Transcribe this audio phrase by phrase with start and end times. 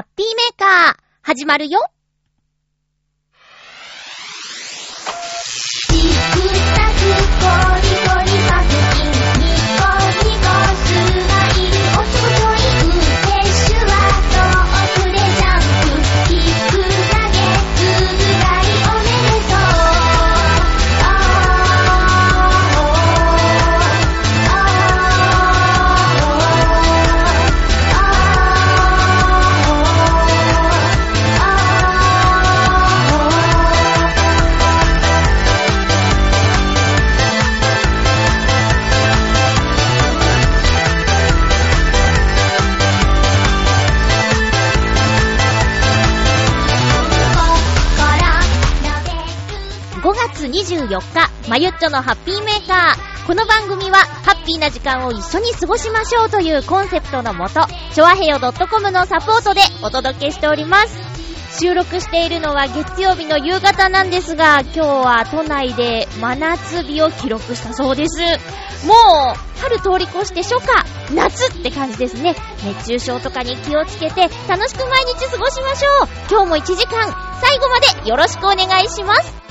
[0.00, 1.78] ハッピーメーカー、始まるよ。
[50.90, 53.26] 4日、まゆっちょのハッピーメーカー。
[53.26, 57.60] この番組は、ハッピーな時間を一緒に過ごしましょうというコンセプトのもと、
[57.94, 60.98] ちょわへよ .com のサポートでお届けしております。
[61.60, 68.20] 収録しているのは月曜日の夕方なんですが、今日は都内で真夏日を記録したそうです。
[68.84, 68.94] も
[69.36, 72.34] う、春通り越して初夏、夏って感じですね。
[72.64, 76.08] 熱中症とかに気をつけて、楽しく毎日過ごしましょう。
[76.30, 79.49] 今日も1時間、最後までよろしくお願いします。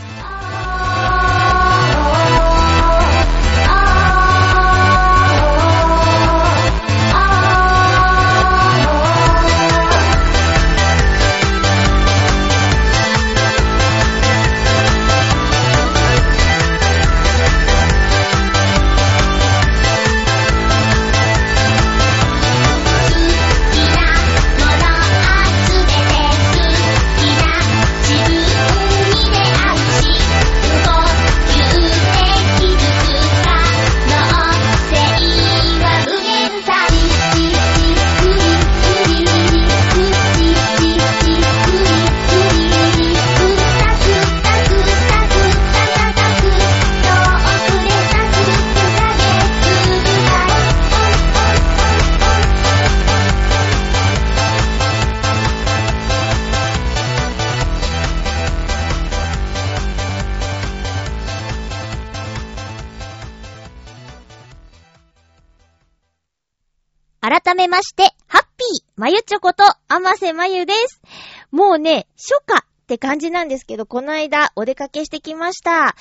[67.80, 71.02] まして、ハッピー、まゆちょこと、あませまゆです。
[71.50, 75.96] もうね、初夏って感じなんですけど、この間お出かけしてきました。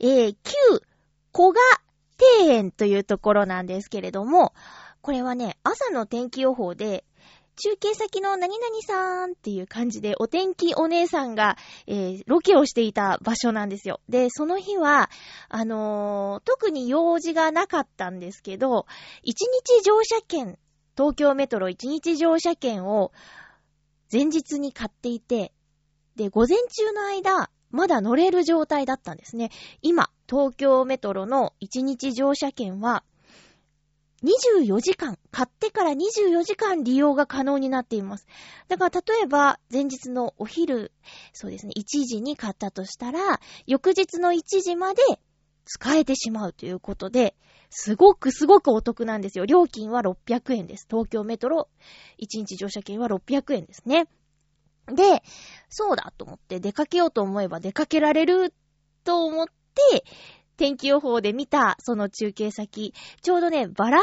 [0.00, 0.82] えー、旧
[1.30, 1.60] 小賀
[2.42, 4.54] 庭園というところなんですけれども、
[5.02, 7.04] これはね、朝の天気予報で、
[7.54, 14.00] 中継先の何々さんっていう感じで、お天気お姉さんが、えー、ロケをしていた場所なんですよ。
[14.08, 15.10] で、その日は、
[15.48, 18.86] あのー特に用事がなかったんですけど、
[19.22, 20.58] 一日乗車券、
[20.96, 23.12] 東京メトロ一日乗車券を
[24.12, 25.52] 前日に買っていて、
[26.16, 29.50] で、午前中の間、まだ乗れる状態だったんですね。
[29.80, 33.04] 今、東京メトロの一日乗車券は、
[34.22, 38.26] 24時間、買ってから24時間利用が可能になっています。
[38.68, 40.92] だから例えば、前日のお昼、
[41.32, 45.02] そうですね、1時に買ったとしたら、翌日の1時まで
[45.64, 47.34] 使えてしまうということで、
[47.70, 49.46] すごくすごくお得なんですよ。
[49.46, 50.86] 料金は600円です。
[50.90, 51.68] 東京メトロ
[52.20, 54.08] 1日乗車券は600円ですね。
[54.86, 55.22] で、
[55.68, 58.52] そうだと思って出かけようと思えば出かけられる
[59.04, 60.04] と思って、
[60.56, 62.92] 天気予報で見たその中継先、
[63.22, 64.00] ちょうどね、バラ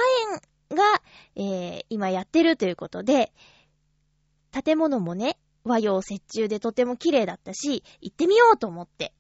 [0.70, 0.84] 園が、
[1.36, 3.32] えー、今やってるということで、
[4.52, 9.14] 建物もね、和洋折衷でとても綺麗だったし、行ってみようと思って、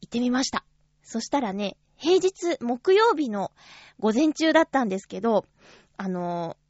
[0.00, 0.64] 行ってみました。
[1.06, 3.52] そしたらね、平日、木曜日の
[3.98, 5.46] 午前中だったんですけど、
[5.96, 6.66] あのー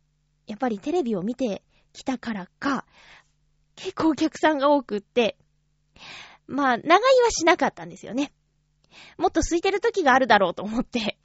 [0.46, 2.86] やっぱりテレビを見てきたからか、
[3.74, 5.36] 結構お客さんが多くって、
[6.46, 8.32] まあ、長居はしなかったんですよね。
[9.18, 11.18] もっと空いてる時があるだろうと思って。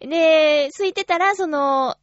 [0.00, 1.96] で、空いてたら、その、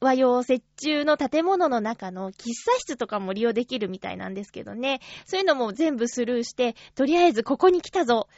[0.00, 5.00] 和洋折衷の建物の中の喫茶室とかも利用できるみたいなんですけどね。
[5.26, 8.28] そういうのも全部スルーして、とりあえずここに来たぞ。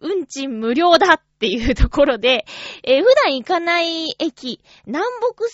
[0.00, 2.44] 運賃無料だっていうところで、
[2.82, 5.48] えー普段行かない駅、南北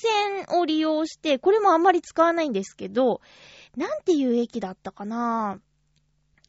[0.49, 3.21] 線を利用して、これもあんまり使わないんですけど、
[3.77, 5.61] なんていう駅だったかな？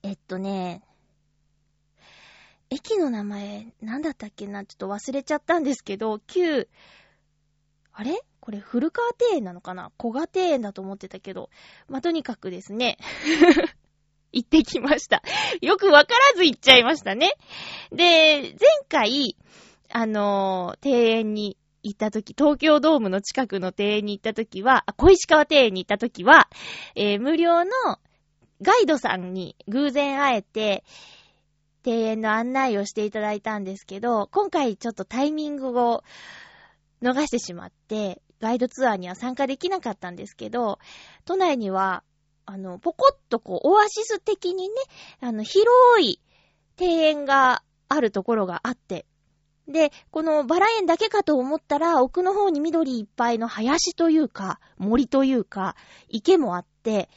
[0.03, 0.81] えっとね、
[2.69, 4.65] 駅の名前、なんだったっけな？
[4.65, 6.67] ちょっと忘れちゃったんですけど、旧、
[7.93, 8.19] あれ？
[8.39, 9.91] これ古川庭園なのかな？
[9.97, 11.51] 小賀庭園だと思ってたけど、
[11.87, 12.97] まあ、とにかくですね、
[14.31, 15.21] 行ってきました。
[15.61, 17.31] よくわからず行っちゃいましたね。
[17.91, 19.35] で、前回、
[19.89, 26.49] あのー庭園に行った時、東京ドームの近くの庭園に行った時は、小石川庭園に行った時は、
[26.95, 27.71] えー無料の
[28.61, 30.83] ガイドさんに偶然会えて、
[31.83, 36.03] 庭園の案内をしていただいたんですけど、今回ちょっとタイミングを
[37.01, 40.79] 逃してしまって、ガイドツアーには参加できなかったんですけど、
[41.25, 42.03] 都内には、
[42.45, 44.75] あの、ポコッとこう、オアシス的にね、
[45.19, 45.69] あの、広
[46.01, 46.19] い
[46.79, 49.05] 庭園があるところがあって、
[49.67, 55.75] で、このバラ園だけかと思ったら、奥の方に緑いっぱいの林というか、森というか、
[56.09, 57.09] 池もあって、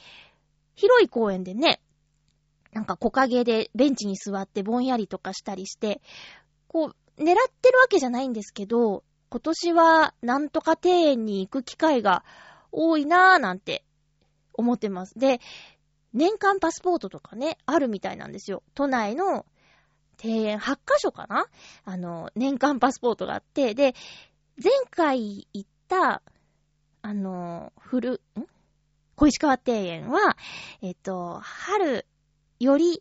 [0.74, 1.80] 広い公園でね、
[2.72, 6.00] なんか木陰でベンチに座ってぼんやりとかしたりして、
[6.68, 12.24] こう、狙ってるわけじゃないんですけど、今年はなんとか庭園に行く機会が
[12.70, 13.84] 多いなぁなんて
[14.54, 15.18] 思ってます。
[15.18, 15.40] で、
[16.12, 18.62] 年間パスポートとかね、あるみたいなんですよ。
[18.74, 19.44] 都内の
[20.22, 21.46] 庭園8カ所かな？
[21.84, 23.94] あの、年間パスポートがあって、で、
[24.62, 26.22] 前回行った、
[27.02, 28.46] あの、古、ん？
[29.16, 30.36] 小石川庭園は、
[30.82, 32.06] えっと、春
[32.58, 33.00] より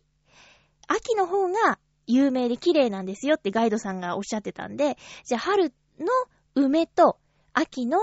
[0.86, 6.06] 秋の方が有名で綺麗なんですよってガイドさんがおっしゃってたんで、じゃあ春の
[6.54, 7.18] 梅と
[7.52, 7.98] 秋の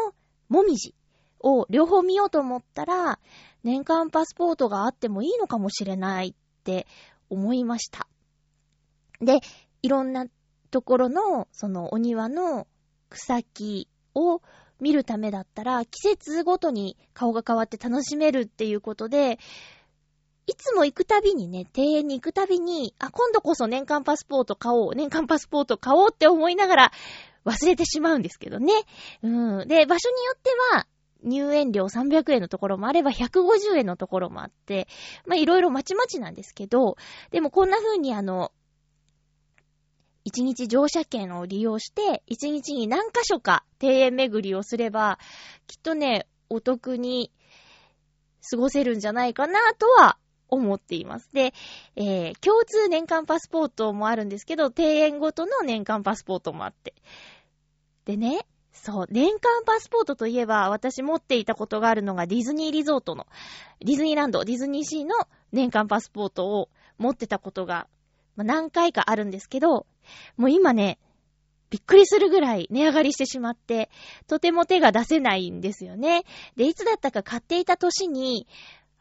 [0.49, 0.93] もみじ
[1.43, 3.19] を両方見ようと思ったら、
[3.63, 6.87] 年間パスポートがあってもいいのかもしれないって
[7.29, 8.07] 思いました。
[9.19, 9.39] で、
[9.81, 10.25] いろんな
[10.71, 12.67] ところの、そのお庭の
[13.09, 14.41] 草木を
[14.79, 19.37] 見るためだったら、季節ごとに顔が変わって楽しめるっていうことで、
[20.47, 26.91] いつも行くたびにね、庭園に行くたびに、あ、今度こそ年間パスポート買おう、年間パスポート買おうって思いながら
[27.45, 28.73] 忘れてしまうんですけどね。
[29.21, 29.67] うん。
[29.67, 30.87] で、場所によっては、
[31.23, 34.87] 入園料300円のところもあれば150円のところもあって、
[35.25, 36.97] まあ、いろいろまちまちなんですけど、
[37.31, 38.51] でもこんな風にあの、
[40.23, 45.17] 一日乗車券を利用して、一日に何箇所か庭園巡りをすれば、
[45.67, 47.31] きっとね、お得に
[48.49, 50.17] 過ごせるんじゃないかなとは
[50.49, 51.31] 思っています。
[51.33, 51.53] で、
[51.95, 56.93] えー、共通年間パスポートもあるんですけど、庭園ごとの年間パスポートもあって。
[58.05, 63.27] でね、そう、年間パスポートといえば、私持っていたことがあるのがディズニーリゾートの、
[63.79, 65.15] ディズニーランド、ディズニーシーの
[65.51, 67.87] 年間パスポートを持ってたことが、
[68.35, 69.85] まあ、何回かあるんですけど、
[70.37, 70.99] もう今ね、
[71.69, 73.89] びっくりするぐらい値上がりしてしまって、
[74.27, 76.23] とても手が出せないんですよね。
[76.57, 78.45] で、いつだったか買っていた年に、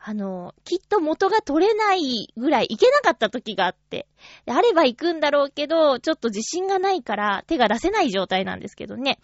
[0.02, 4.06] あの、きっと元が取れないぐらい行けなかった時があって。
[4.46, 9.18] あれば行くんだろうけど、ちょっと自信がないから手が出せない状態なんですけどね。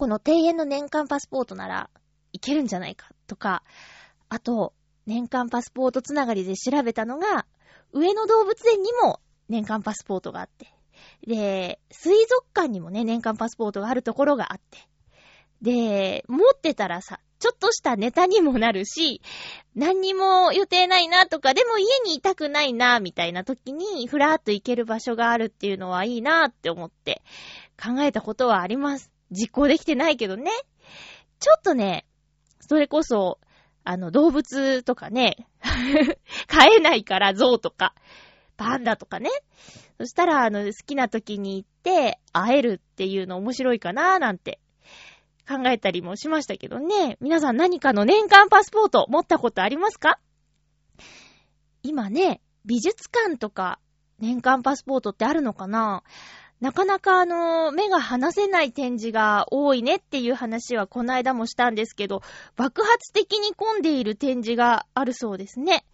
[0.00, 1.90] この庭園の年間パスポートなら
[2.32, 3.62] いけるんじゃないかとか、
[4.30, 4.72] あと、
[5.04, 7.44] 年間パスポートつながりで調べたのが、
[7.92, 9.20] 上野動物園にも
[9.50, 10.72] 年間パスポートがあって、
[11.26, 14.78] で、水族館にもね、年間パスポートがあるところがあって、
[15.60, 19.20] で、持ってたらさ、ちょっとしたネタにもなるし、
[19.74, 27.20] 何にも予定ないなとか、でも家にいたくないな、みたいな時に、ふらーっと行ける場所があるっていうのはいいなって思って
[27.78, 29.10] 考えたことはあります。
[29.30, 30.50] 実行できてないけどね。
[31.38, 32.06] ちょっとね、
[32.60, 33.38] それこそ、
[33.84, 35.48] あの、動物とかね、
[36.46, 37.94] 飼えないから象とか、
[38.56, 39.30] パンダとかね。
[39.98, 44.60] そしたら、あの、好きな時に行って、会えるっていうの面白いかななんて
[45.48, 47.16] 考えたりもしましたけどね。
[47.20, 50.20] 皆さん何かの年間パスポート持ったことありますか？
[51.82, 53.80] 今ね、美術館とか
[54.18, 56.04] 年間パスポートってあるのかな？
[56.60, 62.22] なかなかあの、目が離せない展示が多いねっていう話はこの間もしたんですけど、
[62.54, 65.86] 爆発的に混んでいる展示があるそうですね。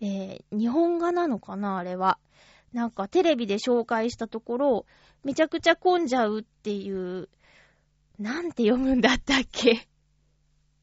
[0.00, 2.18] えー、日本画なのかなあれは。
[2.72, 4.86] なんかテレビで紹介したところ、
[5.24, 7.28] めちゃくちゃ混んじゃうっていう、
[8.18, 9.88] なんて読むんだったっけ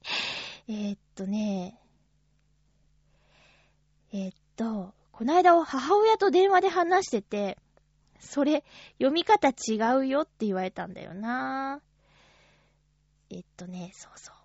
[0.67, 1.79] えっとね、
[4.11, 7.57] えーっと、この間母親と電話で話してて、
[8.27, 8.63] それ、
[8.97, 11.81] 読み方違うよって言われたんだよな
[13.29, 14.35] えっとね、そうそう。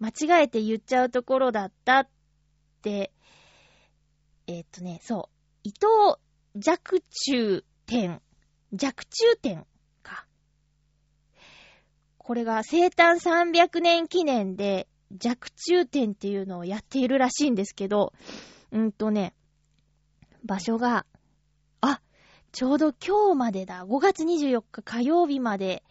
[0.00, 2.08] 間違えて言っちゃうところだったっ
[2.82, 3.12] て、
[4.46, 5.68] えっとね、そう。
[5.68, 6.20] 伊藤
[6.56, 8.20] 弱中点。
[8.72, 9.66] 弱中点
[10.02, 10.26] か。
[12.18, 18.12] これが生誕300年記念で弱中点っていうのをやっているらしいんですけど、
[18.72, 19.34] うんとね、
[20.44, 21.06] 場所が、
[22.54, 23.84] ちょうど今日までだ。
[23.84, 25.82] 5月24日火曜日まで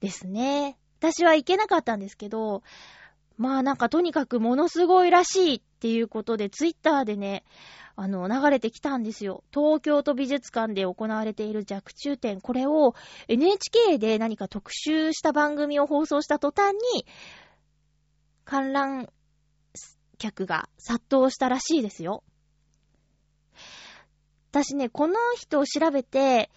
[0.00, 0.76] ですね。
[0.98, 2.62] 私は行けなかったんですけど、
[3.38, 7.42] まあなんかとにかくものすごいらしいっていうことで、ツイッターでね、
[7.96, 9.44] あの、流れてきたんですよ。
[9.50, 12.42] 東京都美術館で行われている弱中展。
[12.42, 12.94] これを
[13.28, 17.06] NHK で何か特集した番組を放送した途端に、
[18.44, 19.08] 観覧
[20.18, 22.24] 客が殺到したらしいですよ。
[24.54, 26.48] 私ね、この人を調べて、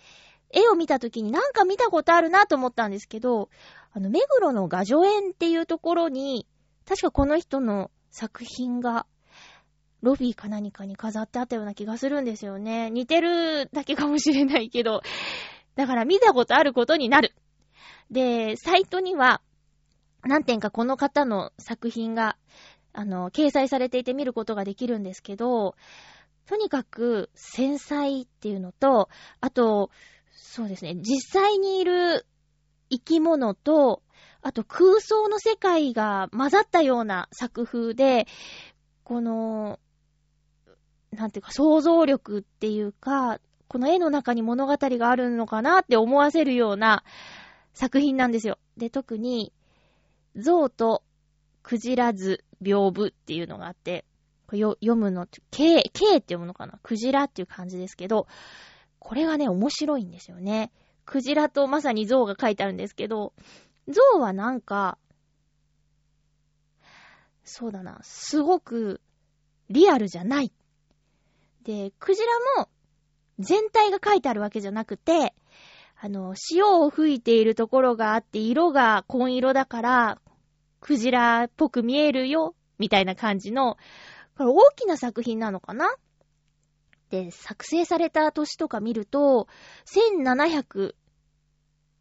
[0.51, 3.49] 絵を見た時になんか見たことあるなと思ったんですけど、
[3.91, 6.45] あの、目黒の画女園っていうところに、
[6.87, 9.07] 確かこの人の作品が、
[10.03, 12.91] ロビーか何かに飾ってあったような気がするんですよね。
[12.91, 15.01] 似てるだけかもしれないけど、
[15.75, 17.33] だから見たことあることになる。
[18.11, 19.41] で、サイトには、
[20.23, 22.37] 何点かこの方の作品が、
[22.93, 25.75] あの、掲載されていて見ることができるんですけど、
[26.47, 29.09] とにかく繊細っていうのと、
[29.41, 29.91] あと、
[30.31, 32.25] そうですね、実際にいる
[32.89, 34.01] 生き物と、
[34.41, 38.27] あと空想の世界が混ざったような作風で、
[39.03, 39.79] この、
[41.11, 47.03] なんていうか想像力っていうか、この絵の中に物語があるのかなって思わせるような
[47.73, 48.57] 作品なんですよ。
[48.77, 49.51] で、特に、
[50.37, 51.03] 象と
[51.61, 54.05] クジラ図屏風っていうのがあって、
[54.55, 56.79] 読むのって、K、K って読むのかな？
[56.83, 58.27] クジラっていう感じですけど、
[58.99, 60.71] これがね、面白いんですよね。
[61.05, 63.33] クジラとまさに象が書いてあるんですけど、
[63.87, 64.97] 象はなんか、
[67.43, 69.01] そうだな、すごく
[69.69, 70.51] リアルじゃない。
[71.63, 72.69] で、クジラも
[73.39, 75.33] 全体が書いてあるわけじゃなくて、
[75.99, 80.21] あの、潮を吹いているところがあって、色が紺色だから、
[80.79, 83.77] クジラっぽく見えるよ、みたいな感じの、
[84.37, 85.95] これ大きな作品なのかな？
[87.09, 89.47] で、作成された年とか見ると、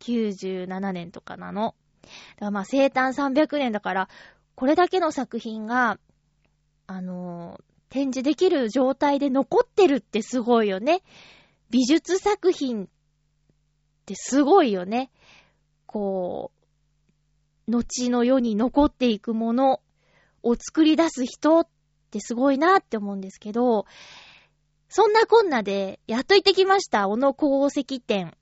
[0.00, 1.75] 1797年とかなの。
[2.02, 4.09] だからまあ生誕300年だから、
[4.55, 5.99] これだけの作品が、
[6.87, 11.02] あのー、展示できる状態で残ってるってすごいよね。
[11.71, 12.88] 美術作品っ
[14.07, 15.11] てすごいよね。
[15.87, 16.50] こ
[17.69, 19.81] う、後の世に残っていくもの
[20.43, 21.69] を作り出す人っ
[22.07, 23.87] ってすごいなって思うんですけど、
[24.89, 28.37] そんなこんなで、やっと行ってきました、小野功石店。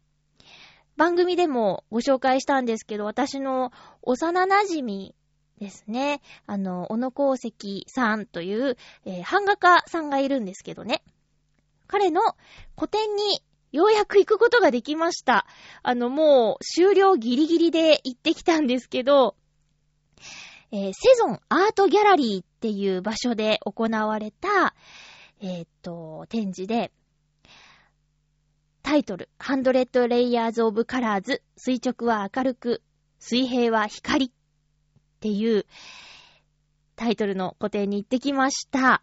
[0.97, 5.15] 番組でもご紹介したんですけど、私の幼馴染
[5.59, 6.21] ですね。
[6.47, 11.03] あの、小野功石さんという、えー、版画家さんがいるんですけどね。
[11.87, 12.21] 彼の
[12.77, 13.43] 個展に
[13.73, 15.47] ようやく行くことができました。
[15.83, 19.35] あの、もう終了ギリギリで行ってきたんですけど、
[20.71, 24.75] えー、セゾンアートギャラリーっていう場所で行われた、
[25.43, 26.93] えー、っと、展示で、
[28.83, 32.83] タイトル、ハンドレッドレイヤーズオブカラーズ、垂直は明るく、
[33.19, 34.31] 水平は光っ
[35.21, 35.67] ていう
[36.97, 39.03] タイトルの個展に行ってきました。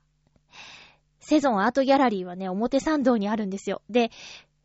[1.19, 3.83] セゾンアートギャラリーはね、表参道にあるんですよ。
[3.91, 4.09] で、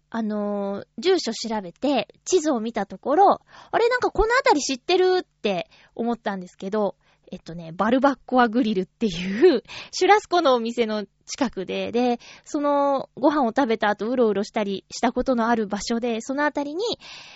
[0.09, 6.97] あのー、住所調べて、地図を見たところ、あれなんかこの辺り知ってるって思ったんですけど、
[7.33, 16.85] えっとね、バルバッコアグリルっていう シュラスコのお店の近くで、で、そのご飯を食べた後うろうろしたりしたことのある場所で、そのあたりに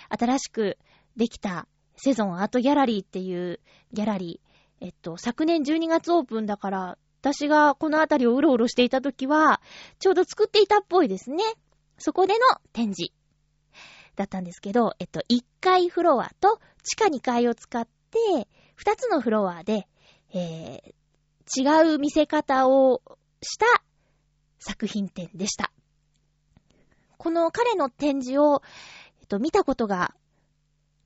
[0.09, 0.77] 新しく
[1.17, 1.67] できた
[1.97, 3.59] セゾンアートギャラリーっていう
[3.93, 9.61] ギャラリー、えっと、昨年12月オープンだから、私がこのあたりをうろうろしていた時は、
[9.99, 11.43] ちょうど作っていたっぽいですね。
[11.99, 12.39] そこでの
[12.73, 13.13] 展示
[14.15, 18.47] だったんですけど、えっと、1階フロアと地下2階を使って、
[18.81, 19.87] 二つのフロアで、
[20.33, 23.03] えー、違う見せ方を
[23.43, 23.67] した
[24.57, 25.71] 作品展でした。
[27.19, 28.63] この彼の展示を、
[29.19, 30.15] えっと、見たことが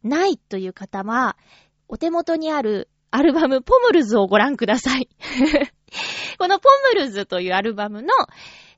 [0.03, 1.35] ないという方は、
[1.89, 5.09] お手元にあるアルバムポムルズをご覧ください。
[6.39, 8.07] このポムルズというアルバムの、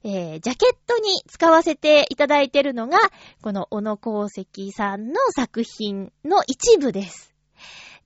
[0.03, 2.97] えー、ジャケットに使わせていただいているのが、
[3.43, 7.36] この小野功石さんの作品の一部です。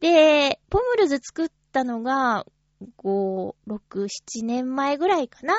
[0.01, 2.45] で、ポムルズ作ったのが、
[2.97, 4.07] 5、6、
[4.39, 5.53] 7年前ぐらいかな？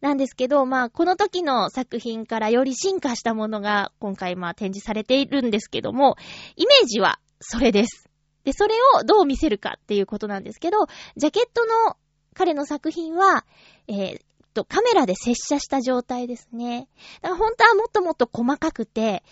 [0.00, 6.16] なんですけど、まあ、この時の作品からより進化したものが今回まあ展示されているんですけども、
[6.56, 8.08] イメージはそれです。
[8.44, 11.96] で、それをどう見せるかっていうことなんですけど、ジャケットの
[12.34, 13.44] 彼の作品は、
[13.88, 14.20] えー、
[14.58, 16.88] と、カメラで接写した状態ですね。
[17.22, 19.22] だから本当はもっともっと細かくて、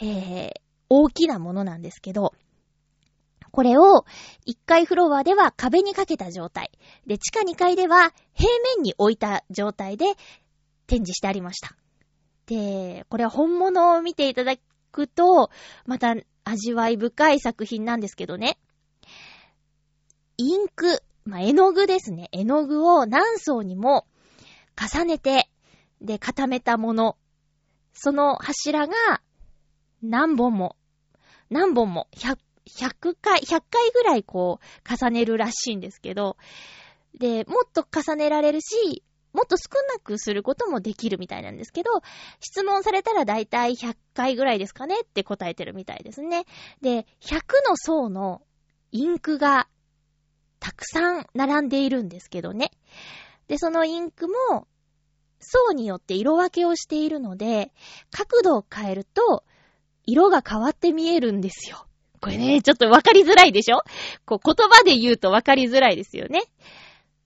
[0.00, 0.52] えー、
[0.88, 2.32] 大きなものなんですけど、
[3.52, 4.04] これを
[4.48, 6.70] 1階フロアでは壁にかけた状態。
[7.06, 10.06] で、地下2階では平面に置いた状態で
[10.86, 11.76] 展示してありました。
[12.46, 14.54] で、これは本物を見ていただ
[14.90, 15.50] くと、
[15.86, 18.58] また味わい深い作品なんですけどね。
[20.38, 22.28] インク、まあ、絵の具ですね。
[22.32, 24.06] 絵の具を何層にも
[24.76, 25.50] 重ねて、
[26.00, 27.16] で、固めたもの。
[27.92, 28.94] その柱が
[30.02, 30.76] 何本も、
[31.50, 36.36] 何本も、100、100回、100回ぐらいこう、重ねるらしいんですけど、
[37.18, 39.02] で、もっと重ねられるし、
[39.32, 41.90] もっと少なくすることもできるみたいなんですけど、
[42.40, 46.44] 質問されたらだいたい100回ぐらいですかねって答えてるみたいですね。
[46.80, 48.42] で、100の層の
[48.90, 49.68] インクが
[50.60, 52.70] たくさん並んでいるんですけどね。
[53.48, 54.66] で、そのインクも
[55.40, 57.72] 層によって色分けをしているので、
[58.10, 59.44] 角度を変えると
[60.04, 61.86] 色が変わって見えるんですよ。
[62.22, 63.82] これね、ちょっとわかりづらいでしょ？
[64.24, 66.44] こう言葉で言うとわかりづらいですよね。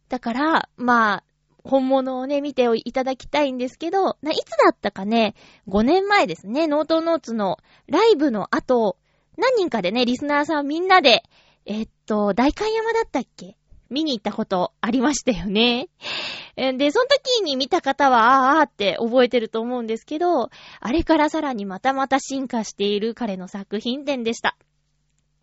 [0.09, 1.25] だから、まあ、
[1.63, 5.35] 本物をね、見ていただきたいんですけど、いつだったかね、
[5.69, 8.97] 5年前ですね、ノートノーツのライブの後、
[9.37, 11.25] 何人かでね、リスナーさんみんなで、
[11.67, 13.57] えっと、大観山だったっけ？
[13.91, 15.89] 見に行ったことありましたよね。
[16.57, 20.51] で、その時に見た方は、あーあーって覚えてると思うんですけど、
[20.81, 24.57] あれからさらにまたまた進化している彼の作品展でした。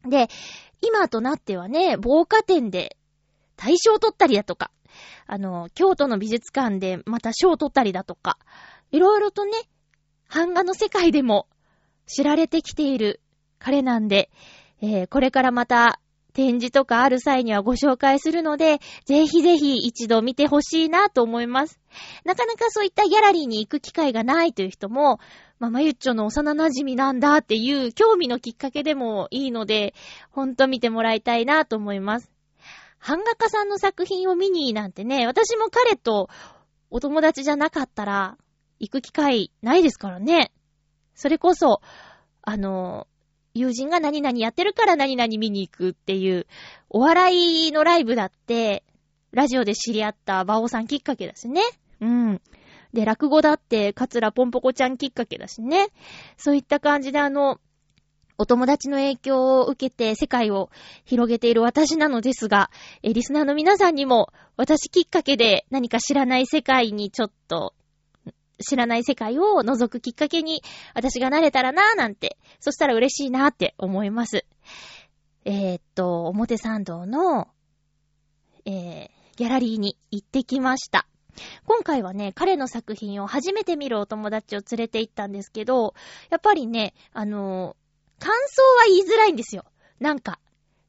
[0.08, 0.28] で、
[0.82, 2.98] 今となってはね、防火展で
[3.56, 4.72] 大賞を取ったりだとか、
[5.26, 8.38] あの、京都の美術館でまた賞を取ったりだとか、
[8.92, 9.52] いろいろとね、
[10.34, 11.48] 版画の世界でも
[12.06, 13.22] 知られてきている
[13.60, 14.30] 彼なんで、
[14.82, 16.00] えー、これからまた
[16.34, 21.80] 展示とかある際にはご紹介するので、ぜひぜひ一度見てほしいなと思います。
[22.26, 25.20] なかなかそういったギャラリーに行く機会がないという人も、
[25.60, 29.94] まあ、まゆっちょの幼馴染なんだっていう興味のきっかけでもいいので、
[30.32, 32.32] ほんと見てもらいたいなと思います。
[33.06, 36.30] 版画家さんの作品を見になんてね、私も彼と
[36.90, 38.38] お友達じゃなかったら、
[38.80, 40.52] 行く機会ないですからね。
[41.16, 41.82] それこそ、
[42.42, 43.08] あの、
[43.54, 46.48] 友人が何々やってるから何々見に行くっていう、
[46.90, 48.84] お笑いのライブだって、
[49.32, 51.62] ラジオで知り合った馬王さんきっかけだしね。
[52.02, 52.42] うん。
[52.94, 55.88] で、落語だって、カツラポンポコちゃんきっかけだしね。
[56.38, 57.60] そういった感じであの、
[58.38, 60.70] お友達の影響を受けて世界を
[61.06, 62.72] 広げている私なのですが、
[63.04, 67.74] え、リスナーの皆さんにも私きっかけで何か知らない世界にちょっと、
[68.60, 70.62] 知らない世界を覗くきっかけに
[70.94, 74.46] 私がなれたらなぁなんて、そしたら嬉しいなって思います。
[75.46, 77.50] えー、っと、表参道の、
[78.66, 81.08] えー、ギャラリーに行ってきました。
[81.66, 85.96] 今回はね、彼の作品を初めて見るお友達を連れて行ったんですけど、
[86.30, 87.76] やっぱりね、あの
[88.20, 89.66] 感想は言いづらいんですよ。
[90.00, 90.40] なんか、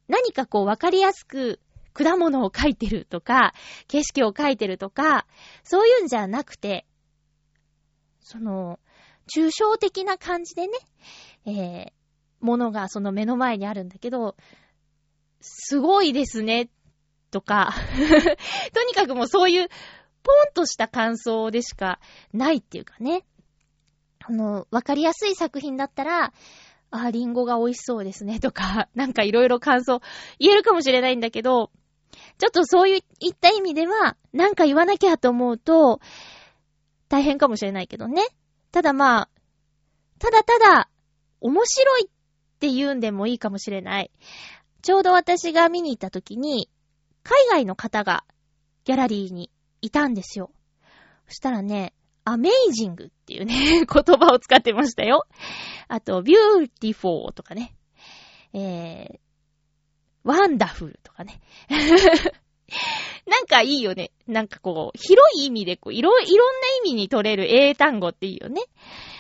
[0.07, 1.61] 何かこう分かりやすく
[1.95, 3.55] 果物を描いてるとか、
[3.89, 5.27] 景色を描いてるとか、
[5.63, 6.87] そういうんじゃなくて、
[8.25, 8.81] その、
[9.33, 10.73] 抽象的な感じでね、
[11.47, 11.93] えー、
[12.41, 14.35] ものがその目の前にあるんだけど、
[15.41, 16.69] すごいですね、
[17.31, 17.75] とか
[18.75, 19.69] とにかくもうそういう、
[20.25, 22.01] ポンとした感想でしか
[22.33, 23.25] ないっていうかね。
[24.27, 26.33] あの、わかりやすい作品だったら、
[26.91, 30.01] あ、リンゴが美味しそうですねとか、 なんかいろいろ感想
[30.39, 31.71] 言えるかもしれないんだけど、
[32.39, 33.03] ちょっとそういっ
[33.39, 36.01] た意味では、なんか言わなきゃと思うと、
[37.09, 38.23] 大変かもしれないけどね。
[38.73, 39.29] ただまあ、
[40.19, 40.91] ただただ、
[41.41, 42.11] 面白いっ
[42.59, 44.11] て言うんでもいいかもしれない。
[44.83, 46.71] ちょうど私が見に行った時に、
[47.23, 48.25] 海外の方が
[48.85, 50.51] ギャラリーにいたんですよ。
[51.29, 55.27] そしたらね、アメイジングっていうね、 言葉を使ってましたよ。
[55.89, 57.77] あと、 beautiful とかね。
[58.53, 59.19] えー、
[60.23, 61.41] wonderful とかね。
[63.27, 64.11] なんかいいよね。
[64.27, 68.63] なんかこう、広い意味でこう、いろ、いろんな意味に取れる英単語っていいよね。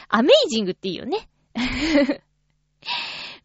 [0.08, 1.28] amazing っていいよね。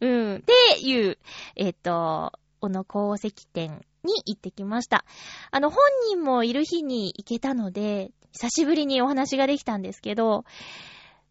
[0.00, 0.36] うん。
[0.36, 1.18] っていう、
[1.56, 5.04] えっ、ー、と、この功績展に行ってきました。
[5.50, 10.44] あの、本人もいる日に行けたので、久しぶりにお話ができたんですけど、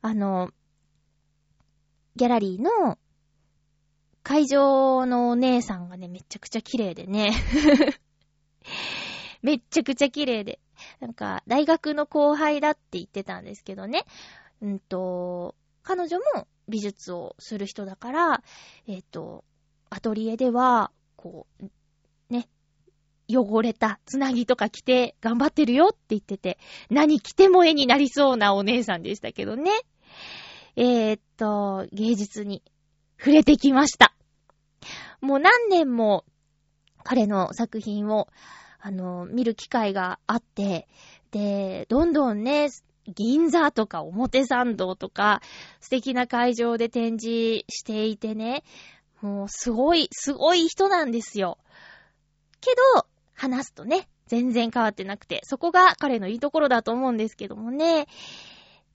[0.01, 0.51] あの、
[2.15, 2.97] ギャラリーの
[4.23, 7.31] 会場のお姉さんがね、めちゃくちゃ綺麗でね。
[9.41, 10.59] めっちゃくちゃ綺麗で。
[10.99, 14.05] なんか、大学の後輩だって言ってたんですけどね。
[14.61, 18.43] うんと、彼女も美術をする人だから、
[18.87, 19.43] えっ、ー、と、
[19.89, 21.69] アトリエでは、こう、
[22.29, 22.47] ね、
[23.27, 26.57] 汚れたつなぎとか着て頑張ってるよって言ってて、
[26.89, 29.71] 何着ても絵になりそうなお姉さんでしたけどね。
[30.75, 32.63] えー、っと、芸術に
[33.17, 34.13] 触れてきました。
[35.21, 36.23] もう何年も
[37.03, 38.27] 彼の作品を、
[38.79, 40.87] あの、見る機会があって、
[41.31, 42.69] で、どんどんね、
[43.15, 45.41] 銀座とか表参道とか
[45.79, 48.63] 素敵な会場で展示していてね、
[49.21, 51.57] もうすごい、すごい人なんですよ。
[52.61, 58.07] けど、話すとね、全然変わってなくて、そこが彼のいいところだと思うんですけどもね。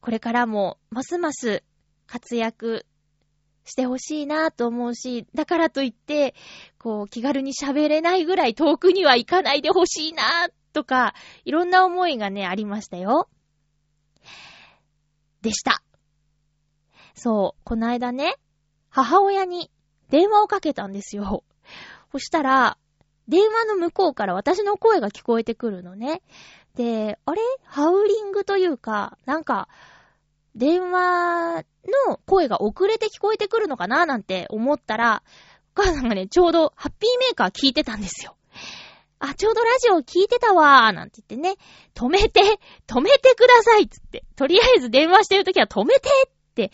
[0.01, 1.64] これからも、ますます
[2.07, 2.87] 活躍
[3.64, 6.35] してほしいなと思うし、だからといって、
[6.79, 10.22] こう、気軽に喋れないぐらい遠くには行かないでほしいな
[10.72, 13.29] とか、いろんな思いがね、ありましたよ。
[15.40, 15.83] でした。
[17.14, 18.37] そう、この間ね、
[18.90, 19.70] 母親に
[20.11, 21.44] 電話をかけたんですよ。
[22.12, 22.79] そしたら、
[23.29, 26.22] 電話の向こうから私の声が聞こえてくるのね。
[26.74, 27.40] で、あれ？
[27.64, 29.68] ハウリングというか、なんか、
[30.55, 31.64] 電話
[32.09, 35.23] の声が遅れて聞こえてくるのかななんて思ったら、
[35.77, 38.37] お母さんがね、ちょうどハッピーメーカー聞いてたんですよ。
[39.19, 41.57] あ、ちょうどラジオ聞いてたわー、なんて言ってね、
[41.95, 42.40] 止めて、
[42.87, 46.71] 止めてくださいつって、とりあえず電話してるときは止めてって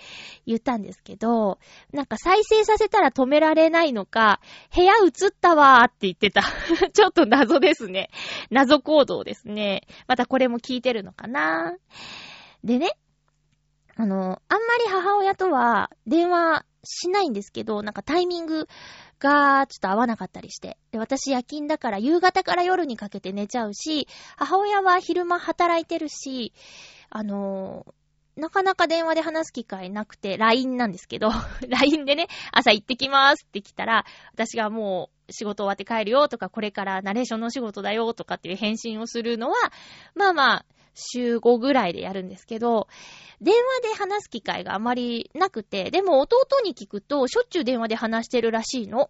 [0.47, 1.59] 言ったんですけど、
[1.93, 4.40] なんか再生させたら止められないのか、
[4.75, 6.43] 部屋映ったわーって言ってた。
[6.93, 8.11] ちょっと謎ですね。
[8.51, 9.87] 謎行動ですね。
[10.07, 11.77] またこれも聞いてるのかな
[12.62, 12.99] でね、
[14.01, 14.17] あの、
[14.49, 18.67] あんまり母親とは電話しないんですけど、なんかタイミング
[19.19, 20.79] がちょっと合わなかったりして。
[20.91, 24.09] で、私夜勤だから夕方から夜にかけて寝ちゃうし、
[24.39, 26.55] 母親は昼間働いてるし、
[27.11, 27.85] あの
[28.37, 31.31] なかなか電話で話す機会なくて、LINE なんですけど、
[31.69, 39.57] LINE でね、朝行ってきますって来たら、私がもう仕事終わって帰るよとか、これからナレーションの仕事だよとかっていう返信をするのは、
[40.14, 42.88] まあまあ、週5ぐらいでやるんですけど、
[43.40, 49.09] 電話で話す機会があまりなくて、でも弟に聞くと、しょっちゅう電話で話してるらしいの。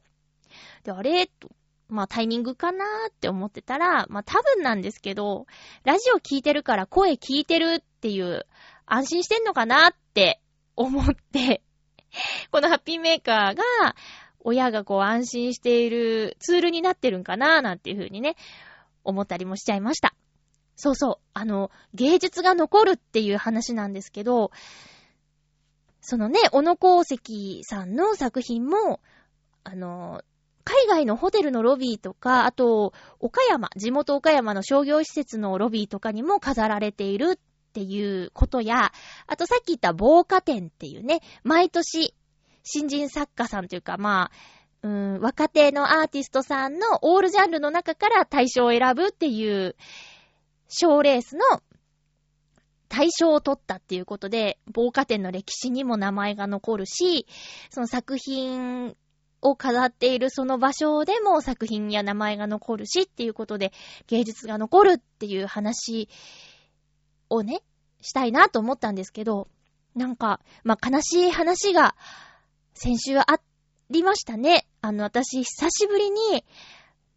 [0.84, 1.26] で、あれ？
[1.26, 1.48] と、
[1.88, 5.46] まあタイミングかなーって思ってたら、まあ多分なんですけど、
[5.84, 8.46] ラジオ聞いてるから声聞いてるっていう
[8.86, 10.40] 安心してんのかなって
[10.76, 11.62] 思って
[12.50, 13.62] このハッピーメーカーが、
[14.40, 18.36] 親がこう安心しているツールになってるんかななんていうふうにね、
[19.04, 20.14] 思ったりもしちゃいました。
[20.76, 21.16] そうそう。
[21.34, 24.50] あの、芸術が残るっていう話なんですけど、
[26.00, 29.00] そのね、小野功石さんの作品も、
[29.62, 30.22] あの、
[30.64, 38.92] 海外のホテルのロビーとか、あと、岡山、地元岡山の商業施設のロビーとかにも飾られているっていうことや、
[39.26, 42.14] あとさっき言った防火展っていうね、毎年、
[42.62, 44.30] 新人作家さんというか、ま
[44.82, 49.76] あ、うん、若手のアーティストさんのオールジャンルの中から対象を選ぶっていう、
[50.68, 51.42] 賞レースの
[52.88, 57.26] 大賞を取ったっていうことで、防火店の歴史にも名前が残るし、
[57.70, 58.96] その作品
[59.42, 63.72] を飾っているその場所でも作品や名前が残るしっていうことで、
[64.06, 66.08] 芸術が残るっていう話
[67.28, 67.62] をね、
[68.00, 69.48] したいなと思ったんですけど、
[69.94, 71.96] なんか、まあ、悲しい話が
[72.74, 73.24] 先週あ
[73.90, 74.66] りましたね。
[74.80, 76.44] あの、私、久しぶりに、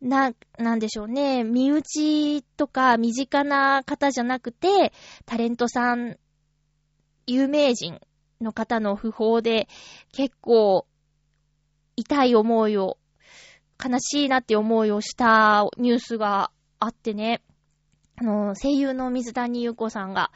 [0.01, 1.43] な、なんでしょうね。
[1.43, 4.91] 身内とか身近な方じゃなくて、
[5.25, 6.17] タレントさん、
[7.25, 8.01] 有名人
[8.41, 9.67] の方の訃報で、
[10.11, 10.85] 結構、
[11.95, 12.97] 痛い思いを、
[13.83, 17.41] 悲しいなって思いをしたニュースがあってね。
[18.15, 20.31] あの、声優の水谷優子さんが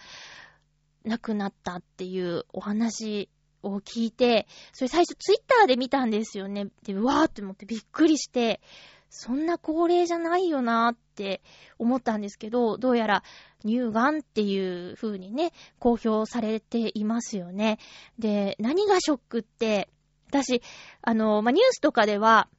[1.04, 3.30] 亡くなったっていうお話
[3.68, 6.68] を聞いて、それ最初ツイッターで見たんですよね。
[6.84, 8.62] で、うわーって思ってびっくりして、
[9.10, 11.42] そんな高齢じゃないよなーって
[11.80, 13.24] 思ったんですけど、どうやら
[13.62, 17.80] 乳がんっていう風にね、公表されていますよね。
[18.20, 19.90] で、何がショックって、
[20.28, 20.62] 私、
[21.02, 22.50] あの、まあ、ニュースとかでは、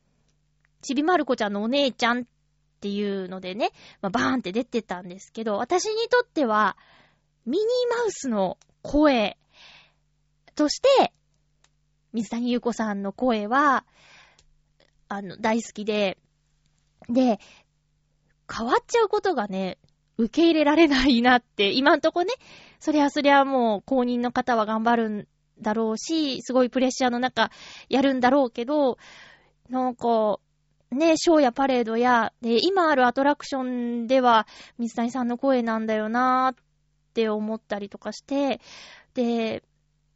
[0.81, 2.25] ちびまる子ちゃんのお姉ちゃんっ
[2.81, 6.77] ていうのでね、まあ、バーンって出てたんですけど、私にとっては、
[7.45, 9.37] ミニーマウスの声
[10.59, 11.13] として、
[12.13, 13.85] 水谷優子さんの声は、
[15.09, 16.19] あの、大好きで、
[17.09, 17.39] で、
[18.53, 19.79] 変わっちゃうことがね、
[20.17, 22.35] 受け入れられないなって、今んとこね、
[22.81, 25.29] そりゃそりゃもう公認の方は頑張るん
[25.61, 27.53] だろうし、すごいプレッシャーの中
[27.89, 28.99] やるんだろうけど、
[29.71, 30.41] なんか、
[30.91, 36.65] ね、ショーやパレードや、で、今あるアトラクションでは、水谷さんの声なんだよなーっ
[37.15, 38.61] て思ったりとかして、
[39.15, 39.63] で、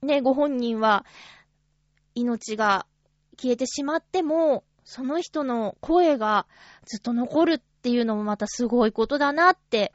[0.03, 1.05] ね、ご本人は、
[2.15, 2.87] 命が
[3.41, 6.47] 消えてしまっても、その人の声が
[6.87, 9.93] ずっと残るっていうのもまたすごいことだなって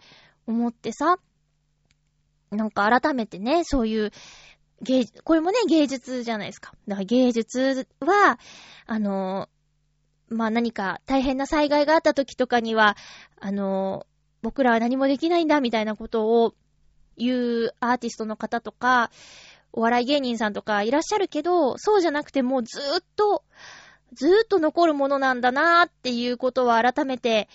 [0.48, 1.20] 思ってさ、
[2.52, 4.12] なんか改めてね、そういう
[4.82, 6.74] 芸、これもね、芸術じゃないですか。
[6.88, 8.40] だから芸術は、
[8.86, 9.50] あの、
[10.30, 12.96] まあ、何か大変な災害があった時とかには、
[13.40, 14.06] あの、
[14.42, 16.54] 僕らは何もできないんだみたいなことを
[17.18, 19.12] 言うアーティストの方とか、
[19.78, 23.44] お笑い芸人さんとかいらっしゃるけど、そうじゃなくてもうずーっと、
[24.14, 27.48] ずーっと残るものなんだなーっていうことは改めて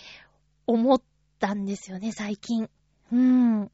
[0.69, 1.03] 思っ
[1.41, 2.71] たんですよね、最近。
[3.11, 3.71] うーん。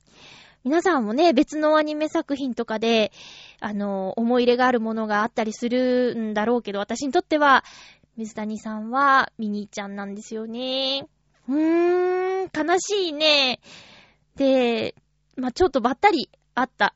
[0.64, 3.12] 皆さんもね、別のアニメ作品とかで、
[3.60, 7.64] あの、思い入れがあるものがあったりするんだろうけど、私にとっては、
[8.16, 11.06] 水谷さんはミニーちゃんなんですよね。
[11.50, 13.60] うーん、悲しいね。
[14.36, 14.94] で、
[15.36, 16.94] まあ、ちょっとばったり会った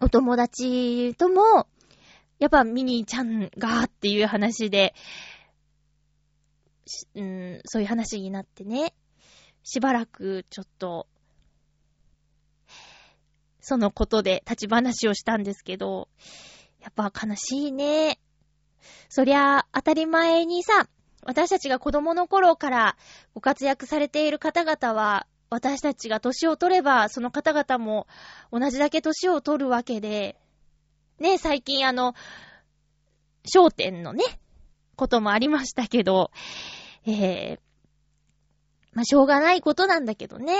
[0.00, 1.66] お友達とも、
[2.38, 4.94] やっぱミニーちゃんがっていう話で、
[7.14, 8.94] うん、そういう話になってね、
[9.64, 11.08] しばらくちょっと、
[13.60, 16.08] そのことで立ち話をしたんですけど、
[16.80, 18.18] やっぱ悲しいね。
[19.08, 20.88] そりゃ、当たり前にさ、
[21.22, 22.96] 私たちが子供の頃から
[23.34, 28.06] ご活躍されている方々は、私たちが年を取れば、その方々も
[28.52, 30.36] 同じだけ年を取るわけで、
[31.18, 32.14] ね、最近あの、
[33.44, 34.24] 商店のね、
[34.96, 36.30] こともありましたけど、
[37.06, 37.58] えー、
[38.92, 40.54] まあ、しょうがないことなんだけどね。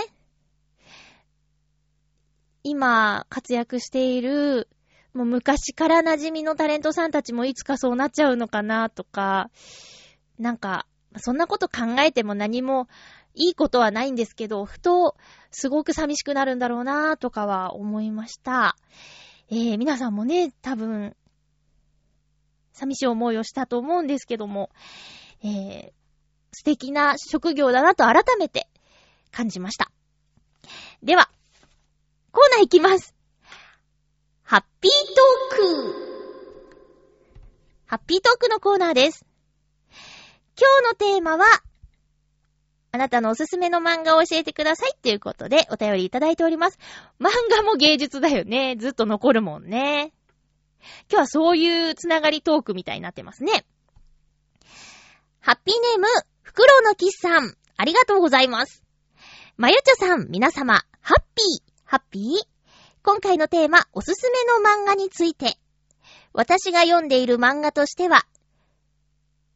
[2.62, 4.68] 今、活躍している、
[5.12, 9.50] もう昔から馴染みのタレントさんたちもいつかそうなっちゃうのかなとか、
[10.38, 12.86] なんか、そんなこと考えても何も
[13.38, 15.16] いいことはないんですけど、ふと、
[15.52, 18.76] すごく寂しくなるんだろうなぁとかは思いました。
[19.50, 21.16] えー、皆さんもね、多分、
[22.72, 24.70] 寂しい思いをしたと思うんですけども、
[25.42, 25.90] えー、
[26.52, 28.68] 素敵な職業だなと改めて
[29.30, 29.90] 感じました。
[31.02, 31.30] では、
[32.32, 33.14] コーナーいきます。
[34.42, 36.08] ハッピートーク
[37.86, 39.24] ハッピートークのコーナーです。
[40.58, 41.46] 今日のテーマは、
[42.98, 46.80] あなたのおすすめの漫画を教えてくださいっていうことでお便りいただいております。
[47.20, 48.74] 漫画も芸術だよね。
[48.74, 50.12] ずっと残るもんね。
[51.08, 53.64] 今日はそういうつながりトークみたいになってますね。
[55.38, 56.08] ハッピーネーム、
[56.42, 58.82] フクロウのキスさん、ありがとうございます。
[59.56, 62.22] まゆちょさん、皆様、ハッピー、ハッピー？
[63.04, 65.56] 今回のテーマ、おすすめの漫画について。
[66.32, 68.24] 私が読んでいる漫画としては、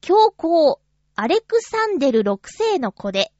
[0.00, 0.80] 教皇、
[1.14, 3.32] アレクサンデル6世の子で、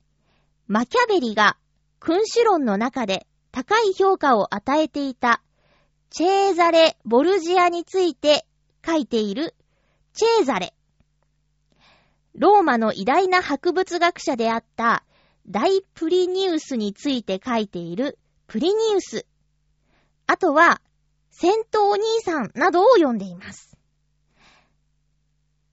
[0.68, 1.56] マキャベリが
[2.00, 5.42] 君主論の中で高い評価を与えていた
[6.11, 8.46] チェーザレ・ボルジアについて
[8.85, 9.54] 書いている
[10.12, 10.74] チェーザレ。
[12.35, 15.04] ローマの偉大な博物学者であった
[15.48, 19.24] 大プリニウスについて書いているプリニウス。
[20.26, 20.82] あとは、
[21.30, 23.78] 戦闘お兄さんなどを読んでいます。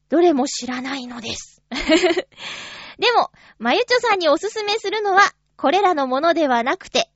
[0.07, 1.58] どれも知らないのです。
[2.99, 7.09] でも、まゆちょさんにおすすめするのは、これらのものではなくて、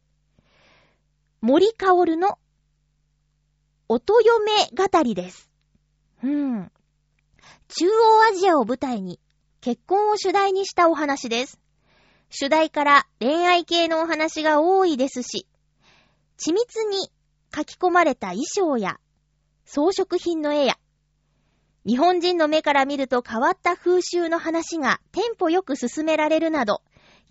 [1.42, 2.38] 森かおるの
[3.89, 4.39] 音嫁
[4.74, 5.50] 語りです。
[6.24, 6.72] うん。
[7.68, 9.20] 中央アジアを舞台に、
[9.62, 11.60] 結婚を主題にしたお話です。
[12.30, 15.48] 主題から恋愛系のお話が多いですし、
[16.38, 17.12] 緻密に
[17.56, 19.00] 書き込まれた衣装や
[19.66, 20.78] 装飾品の絵や、
[21.86, 26.82] 日本人の目から見ると変わった風習の話がテンポよく進められるなど、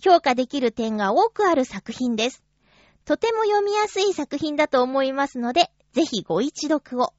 [0.05, 2.43] 評価できる点が多くある作品です。
[3.05, 7.15] とても読みやすい作品だと思いますので、ぜひご一読を。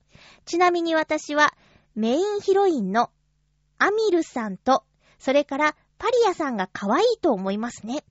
[0.46, 1.54] ちなみに私は
[1.96, 3.10] メインヒロインの
[3.80, 4.84] アミルさんと、
[5.18, 8.04] それからパリアさんが可愛いと思いますね。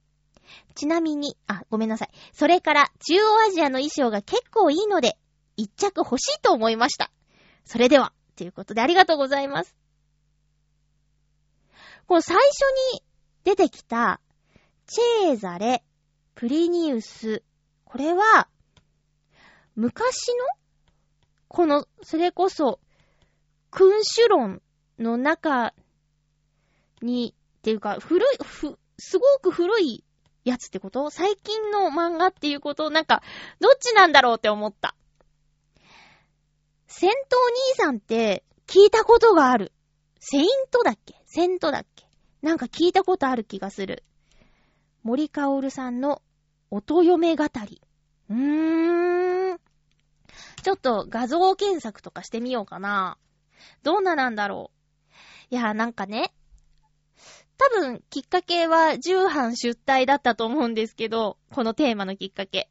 [0.74, 2.10] ちなみに、あ、ごめんなさい。
[2.32, 5.16] それから中央アジアの衣装が結構いいので、
[5.56, 7.10] 一着欲しいと思いました。
[7.64, 9.76] それでは、ということでありがとうございます。
[12.06, 12.60] この最初
[12.94, 13.02] に
[13.44, 14.20] 出てきた、
[14.86, 15.84] チェーザレ、
[16.34, 17.42] プリニウス。
[17.84, 18.48] これは、
[19.76, 20.44] 昔の
[21.48, 22.80] この、それこそ、
[23.70, 24.62] 君主論
[24.98, 25.74] の中
[27.02, 30.04] に、っていうか、古い、ふ、すごく古い
[30.44, 31.10] やつってこと？
[31.10, 32.90] 最近の漫画っていうこと？
[32.90, 33.22] なんか、
[33.60, 34.94] どっちなんだろうって思った。
[36.94, 37.16] セント
[37.78, 39.72] 兄さんって聞いたことがある。
[40.20, 41.14] セイントだっけ？
[41.24, 42.04] セントだっけ？
[42.42, 44.04] なんか聞いたことある気がする。
[45.02, 46.20] 森かおるさんの
[46.70, 47.80] 音嫁語り。
[48.28, 49.58] うーん。
[50.62, 53.16] ちょっと画像検索とかしてみようかな。
[53.82, 54.70] どんななんだろ
[55.50, 55.54] う。
[55.54, 56.34] いや、なんかね。
[57.56, 62.70] 多分、きっかけは、重版出退だったと思うんですけど、このテーマのきっかけ。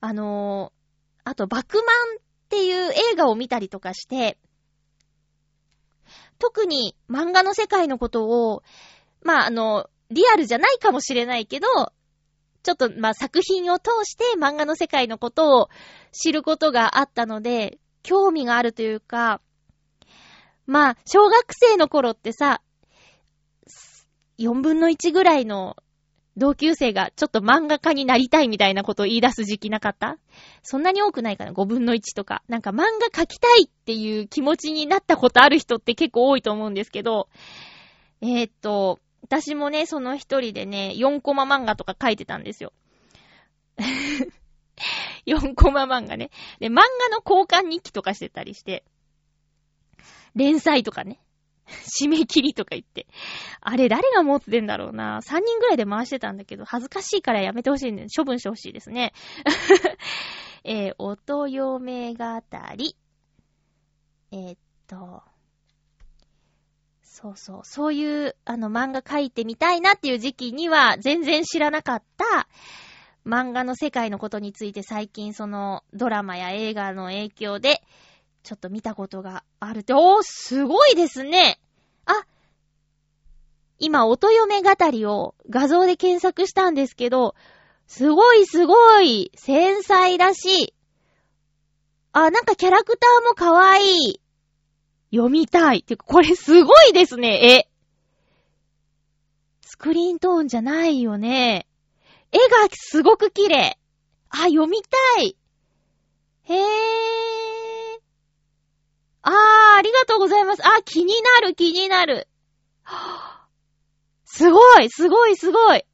[0.00, 1.86] あのー、あと、バクマン
[2.18, 2.20] っ
[2.50, 4.36] っていう映画を見たりとかして、
[6.40, 8.64] 特に漫画の世界のことを、
[9.22, 11.68] まあ、あの、リアルじゃないかもしれないけど、
[12.64, 15.68] ちょっと、まあ、作品を通して漫画の世界のことを
[16.10, 19.40] 知ることがあったので、興味があるというか、
[20.66, 22.62] まあ、小学生の頃ってさ、
[24.40, 25.76] 4分の1ぐらいの
[26.40, 30.16] 同級生がちょっと漫画家になりたいみたいなことを言い出す時期なかった？
[30.62, 32.42] そんなに多くないかな ?5 分の1とか。
[32.48, 37.28] なんか漫画描きたいっていう気持ちになったことある人って結構多いと思うんですけど、
[38.22, 42.72] えー、っと、私もね、その一人でね、4コマ漫画とか書いてたんですよ。
[45.26, 46.30] 4コマ漫画ね。
[46.58, 48.82] で、漫画の交換日記とかしてたりして、
[50.34, 51.20] 連載とかね。
[51.84, 53.06] 締め切りとか言って。
[53.60, 55.20] あれ誰が持ってんだろうな。
[55.20, 59.12] 3人ぐらいで回してたんだけど、恥ずかしいからやめてほしいんで、処分してほしいですね。
[60.64, 62.24] えー、音嫁語
[62.76, 62.96] り。
[64.32, 65.22] えー、っと、
[67.02, 72.48] そうそう、そういう、あの、漫画描いてみたいなっていう時期には、全然知らなかった、
[73.26, 77.82] 漫画の世界のことについて最近そのドラマや映画の影響で
[78.42, 81.58] ちょっと見たことがあるって、おー、すごいですね
[82.06, 82.24] あ、
[83.78, 87.34] 今、音嫁語りを画像で検索したんですけど、
[87.86, 90.74] すごいすごい、繊細だし、
[92.12, 94.20] あ、なんかキャラクターも可愛い。
[95.12, 95.82] 読みたい。
[95.82, 97.68] てか、これすごいですね、絵。
[99.62, 101.66] スクリーントーンじゃないよね。
[102.32, 103.78] 絵がすごく綺麗。
[104.28, 105.36] あ、読みたい。
[106.44, 107.59] へー。
[109.22, 110.66] あー、ありがとうございます。
[110.66, 112.28] あ、気になる、気になる。
[114.24, 115.84] すごい、すごい、すごい。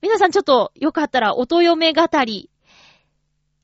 [0.00, 2.50] 皆さんちょっとよかったら音嫁語り、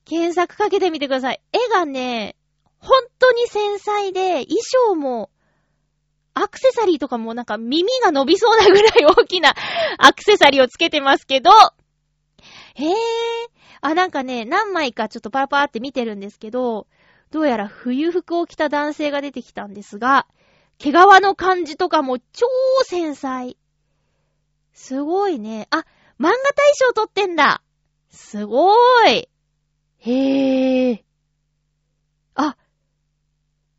[0.05, 1.41] 検索かけてみてください。
[1.51, 2.35] 絵がね、
[2.79, 5.29] 本当に繊細で、衣装も、
[6.33, 9.53] アクセサリーとかもなんか耳が伸びそうなぐらい大きな
[9.97, 11.49] アクセサリーをつけてますけど、
[12.75, 12.95] へえ。
[13.79, 16.87] あ、なんかね、何枚かちょっとパラパラって見てるんですけど、
[17.35, 20.25] どうやら冬服を着た男性が出てきたんですが、
[20.77, 22.47] 毛皮の感じとかも超
[22.85, 23.57] 繊細。
[24.71, 25.67] すごいね。
[25.69, 25.79] あ、
[26.17, 27.61] 漫画大賞撮ってんだ。
[28.09, 29.29] すごーい。
[29.97, 31.03] へえ。
[32.35, 32.55] あ、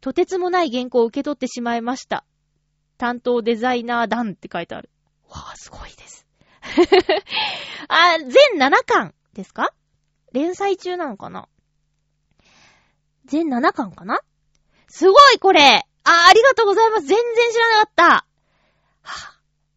[0.03, 2.27] とてつもない原稿を受け取ってしまいました。
[2.99, 4.91] 担当デザイナー団って書いてある。
[5.31, 6.27] わあ、すごいです。
[7.89, 9.73] あ、全7巻ですか？
[10.33, 11.49] 連載中なのかな？
[13.27, 14.21] 全7巻かな？
[14.89, 15.61] すごいこれ
[16.05, 18.27] あ、ありがとうございます全然知らなかった
[19.03, 19.37] は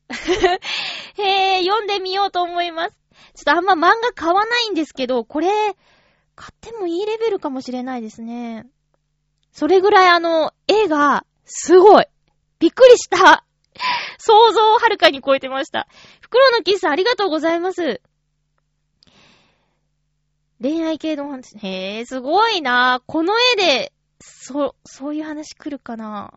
[1.22, 2.96] へえ、読んでみようと思います。
[3.36, 5.50] ちょっとあんま漫画買わないんですけど、これ、
[6.36, 8.66] 買ってもいいレベルかもしれないですね。
[9.52, 12.06] それぐらいあの、絵が、すごい
[12.60, 13.46] びっくりした
[14.18, 15.88] 想像をはるかに超えてました。
[16.22, 18.02] 袋のキスありがとうございます。
[20.62, 21.58] 恋愛系の話。
[21.58, 26.34] へえ、すごいなこの絵で、そ、そういう話来るかな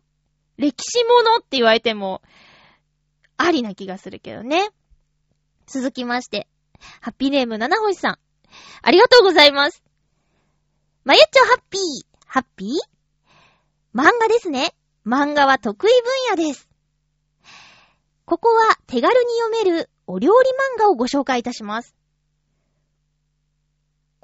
[0.57, 2.21] 歴史ものって言われても、
[3.37, 4.69] ありな気がするけどね。
[5.65, 6.47] 続きまして、
[7.01, 8.19] ハッピーネーム七星さん。
[8.81, 9.83] ありがとうございます。
[11.03, 11.81] まゆっちょハッピー。
[12.25, 12.69] ハッピー？
[13.93, 14.73] 漫画ですね。
[15.05, 15.91] 漫画は得意
[16.37, 16.69] 分野です。
[18.25, 21.93] ここは手軽に読めるお料理漫画をご紹介いたします。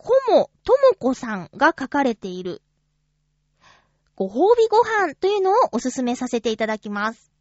[0.02, 2.62] コモともこさんが書かれている
[4.16, 7.32] ご褒美ご飯というのをおすすめさせていただきます。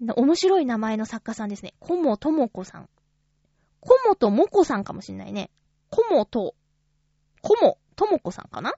[0.00, 1.74] 面白い名前の作家さんですね。
[1.78, 2.88] コモともこさん。
[3.80, 5.50] コモともこさんかもしんないね。
[5.90, 6.54] コモと、
[7.42, 8.74] コモともこさんかな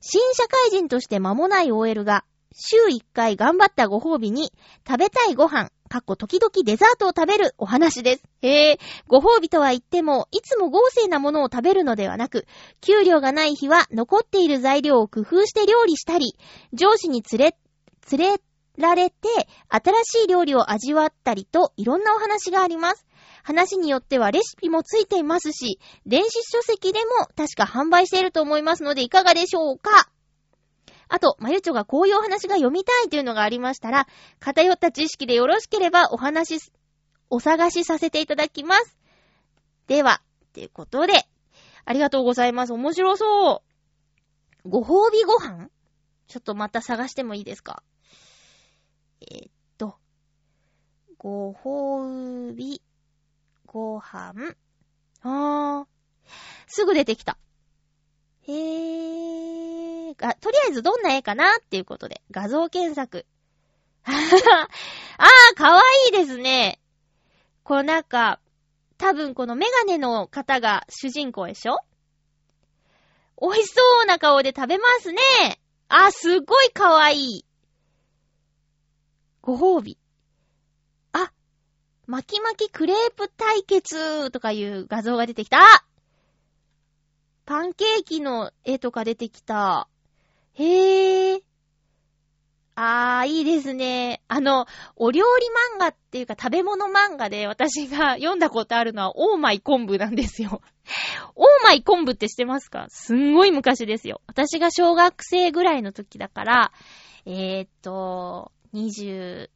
[0.00, 4.52] 新社会人として間もない OL が週1回頑張ったご褒美に、
[4.86, 8.24] 食べたいご飯、かっこ時々デザートを食べるお話です。
[8.42, 12.46] へえ、ご褒美とは言っても、いつも豪勢なものを食べるのではなく、
[12.80, 16.36] 給料がない日は残っている材料を工夫して料理したり、
[16.72, 17.56] 上司に連れ、
[18.10, 18.42] 連れ
[18.76, 19.28] られて、
[19.68, 23.06] 新しい料理を味わったりと、いろんなお話があります。
[23.44, 30.08] 話によってはレシピもついていますし、電子書籍でも確か販売していると思いますので、いかがでしょうか？
[31.14, 34.08] あと、まゆちょがこういうお話が読みたいというのがありましたら、
[34.40, 36.58] 偏った知識でよろしければお話、
[37.30, 38.98] お探しさせていただきます。
[39.86, 40.20] では、
[40.54, 41.28] ということで、
[41.84, 42.72] ありがとうございます。
[42.72, 43.62] 面白そ
[44.64, 44.68] う。
[44.68, 45.70] ご褒美ご飯？
[46.26, 47.84] ちょっとまた探してもいいですか？
[49.20, 49.94] えー、っと、
[51.16, 52.82] ご褒美
[53.66, 54.56] ご飯？
[55.22, 55.86] あー。
[56.66, 57.38] すぐ出てきた。
[58.46, 60.14] へー。
[60.20, 63.26] あ、とりあえずどんな絵かなっていうことで、画像検索。
[64.04, 66.80] あー、かわいいですね。
[67.62, 68.40] こうなんか、
[68.98, 71.78] 多分このメガネの方が主人公でしょ？
[73.40, 75.20] 美味しそうな顔で食べますね。
[75.88, 77.44] ああ、すごいかわいい。
[79.40, 79.98] ご褒美。
[81.12, 81.32] あ、
[82.06, 85.58] 巻き巻きクレープ対決とかいう画像が出てきた。
[85.58, 85.84] あ
[87.46, 89.88] パンケーキの絵とか出てきた。
[90.54, 91.42] へー。
[92.76, 94.20] あー、いいですね。
[94.26, 94.66] あの、
[94.96, 100.60] お料理漫画っていうか食べ物漫画で私が読んだことあるのは、オーマイ昆布なんですよ。
[101.36, 102.86] オーマイ昆布って知ってますか？
[102.88, 104.20] すんごい昔ですよ。
[104.26, 106.72] 私が小学生ぐらいの時だから、
[107.26, 109.50] えー、っと、20、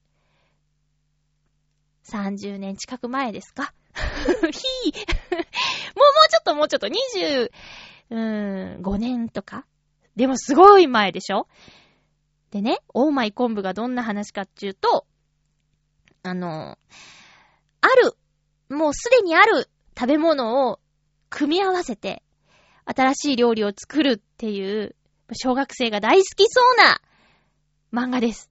[2.05, 3.73] 30年近く前ですか？
[4.53, 4.99] ひー。
[5.35, 5.43] もうも
[6.27, 6.87] うちょっともうちょっと、
[8.11, 9.67] 25年とか。
[10.17, 11.47] でもすごい前でしょ？
[12.51, 15.07] でね、オーマイ昆布がどんな話かっていうと、
[16.23, 16.79] あの、
[17.81, 18.17] ある、
[18.69, 19.69] もうすでにある
[19.99, 20.81] 食べ物を
[21.31, 22.23] 組み合わせて、
[22.87, 24.97] 新しい料理を作るっていう、
[25.35, 27.01] 小学生が大好きそうな
[27.93, 28.51] 漫画です。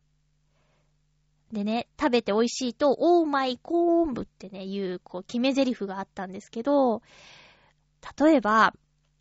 [1.52, 7.02] でね、食べて美味しいと、オーマイ昆布ってね、いう、こう、決め台詞があったんですけど、
[8.20, 8.74] 例えば、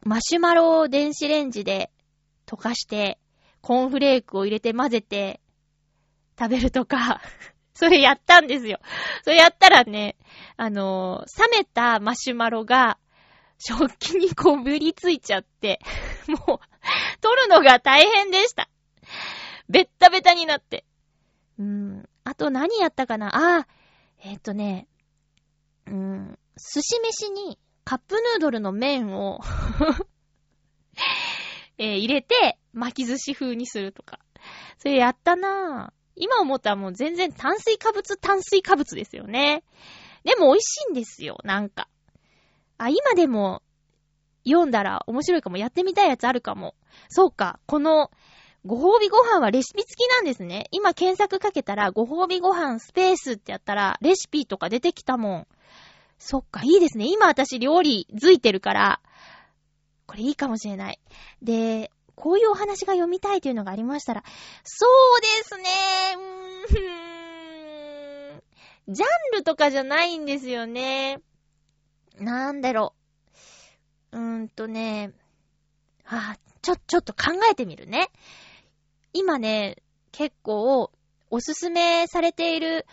[0.03, 1.91] マシュマロを電子レンジで
[2.47, 3.19] 溶かして、
[3.61, 5.41] コーンフレークを入れて混ぜて
[6.39, 7.21] 食べるとか
[7.75, 8.79] それやったんですよ。
[9.25, 10.17] それやったらね、
[10.57, 12.99] あのー、冷めたマシュマロが
[13.59, 15.81] 食器にこぶりついちゃって
[16.29, 16.59] もう、
[17.21, 18.69] 取るのが大変でした。
[19.69, 20.85] ベッタベタになって。
[21.59, 22.09] うん。
[22.27, 23.61] あと何やったかな？
[23.61, 23.69] あ
[24.19, 24.89] えっ、とね、
[25.87, 29.39] うん、寿司飯にカップヌードルの麺を
[31.79, 34.19] えー、入れて、巻き寿司風にするとか。
[34.79, 35.95] それやったなぁ。
[36.17, 39.63] 今思ったらもう全然炭水化物、炭水化物ですよね。
[40.25, 41.89] でも美味しいんですよ、なんか。
[42.79, 43.63] あ、今でも
[44.45, 45.59] 読んだら面白いかも。
[45.59, 46.75] やってみたいやつあるかも。
[47.09, 48.11] そうか、この、
[48.67, 50.67] ご褒美ご飯はレシピ付きなんですね。
[50.73, 55.47] 今検索かけたら、ご褒美ご飯スペースってやったら、レシピとか出てきたもん。
[56.19, 57.07] そっか、いいですね。
[57.07, 59.01] 今私料理づいてるから、
[60.07, 60.99] これいいかもしれない。
[61.43, 64.25] で、こういうお話が読みたいというのがありましたら、
[64.65, 64.87] そ
[65.19, 65.63] うですね
[66.17, 68.95] うーん。
[68.95, 71.21] ジャンルとかじゃないんですよね。
[72.19, 72.95] なんだろ
[74.13, 74.19] う。
[74.19, 75.13] うーんとね、
[76.03, 78.11] はぁ、ちょ、ちょっと考えてみるね。
[79.17, 79.77] 今ね、
[80.13, 80.91] 結構、
[81.31, 82.87] おすすめされている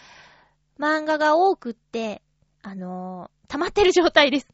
[0.80, 2.22] 漫画が多くって、
[2.62, 4.48] あのー、溜まってる状態です。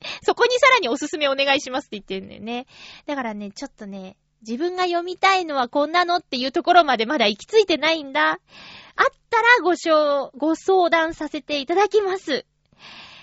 [0.22, 2.66] そこにさらにおすすめお願いしますって言ってるんだよね。
[3.06, 8.30] だからね、ちょっとね、自分が読みたいのはこんなのっていうところまでまだ行き着いてないんだ。
[8.30, 8.38] あっ
[9.30, 12.46] たらごしょう、ご相談させていただきます。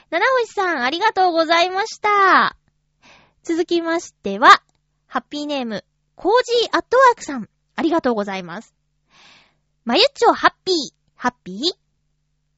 [0.10, 2.58] 七星さん、ありがとうございました。
[3.44, 4.62] 続きましては、
[5.08, 8.74] ハッピーネーム、コージーアットワークさん、ありがとうございます。
[9.84, 10.76] まゆっちょハッピー、
[11.16, 11.58] ハッピー？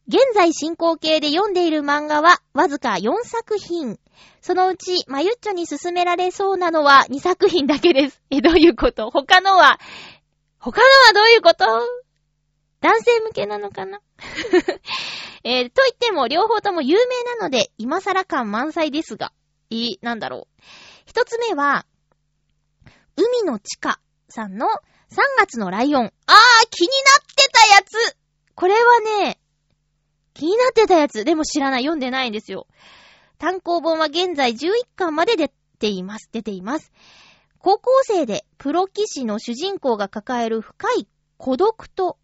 [0.08, 4.00] 現在進行形で読んでいる漫画はわずか4作品。
[4.42, 8.22] そのうち、まゆっちょに勧められそうなのは2作品だけです。
[8.30, 9.10] え、どういうこと？
[9.12, 9.80] 他のは、
[10.60, 11.66] 他のはどういうこと？
[12.80, 14.00] 男性向けなのかな？
[15.44, 19.34] えー、と言っても両方とも有名なので、今更感満載ですが、
[19.70, 20.64] い、なんだろう？
[21.06, 21.86] 一つ目は、
[23.18, 24.00] 海の地下
[24.30, 24.68] さんの
[25.10, 26.04] 3月のライオン。
[26.04, 26.14] あー、
[26.70, 28.18] 気になってたやつ
[28.56, 29.40] これはね、
[30.34, 32.68] 気になってたやつ、でも知らない、読んでないんですよ。
[33.38, 36.30] 単行本は現在11巻まで出ています。
[36.32, 36.92] 出ています。
[37.60, 42.18] 高校生でプロ棋士の主人公が抱える深い孤独と、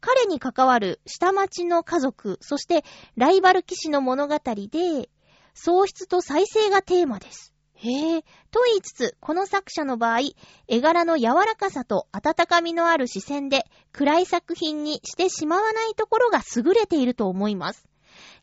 [0.00, 2.84] 彼に関わる下町の家族、そして
[3.16, 5.08] ライバル騎士の物語で、
[5.54, 7.53] 喪失と再生がテーマです。
[7.74, 8.22] へえ。
[8.50, 10.20] と言いつつ、この作者の場合、
[10.68, 17.86] 絵柄の柔らかさと温かみのある視線で、暗い作品にしてしまわないところが優れていると思います。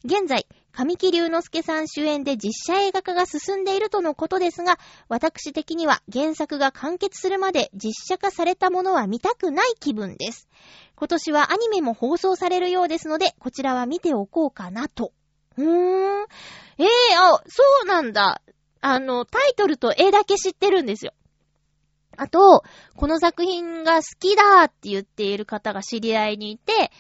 [0.04, 4.80] 現在、神木隆之介さん主演で実写映画化が進んでいるとのことですが、
[5.10, 10.48] 私的には原作が完結するまで実写化されたものは見たくない気分です。
[10.96, 15.14] 今年はアニメも放送されるようですので、こちらは見ておこうかなと。
[15.58, 16.26] うーん。
[16.78, 16.88] ええー、
[17.20, 18.42] あ、そうなんだ。
[18.82, 21.14] あの、タイトルと絵だけ知ってるんですよ。
[22.18, 22.64] あと、
[22.96, 26.92] この作品が好きだって言っている方が知り合いにいて、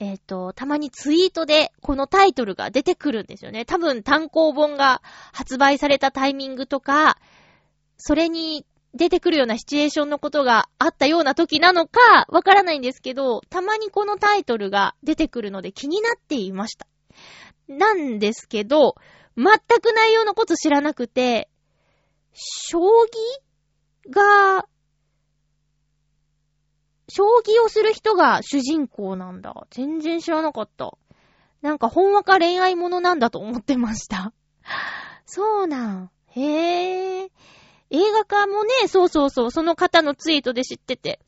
[0.00, 3.64] えっ、ー、と、たまにツイートでこのタイトルが出てくるんですよね。
[3.64, 7.18] 多分単行本が発売されたタイミングとか、
[7.96, 8.64] それに
[8.94, 16.86] 出てくるようなシチュエーションのことがあったような時なのか、わからないんですけど、たまにこのタイトルが出てくるので気になっていました。
[17.66, 18.94] なんですけど、
[19.38, 21.48] 全く内容のこと知らなくて、
[22.34, 24.66] 将棋が
[27.08, 29.66] 将棋をする人が主人公なんだ。
[29.70, 30.92] 全然知らなかった。
[31.62, 34.32] なんか、ほんわか恋愛ものなんだと思ってました。
[35.24, 36.10] そうなん。
[36.26, 37.30] へえ。
[37.90, 41.20] 映画化もね、そうそうそう、その方のツイートで知ってて。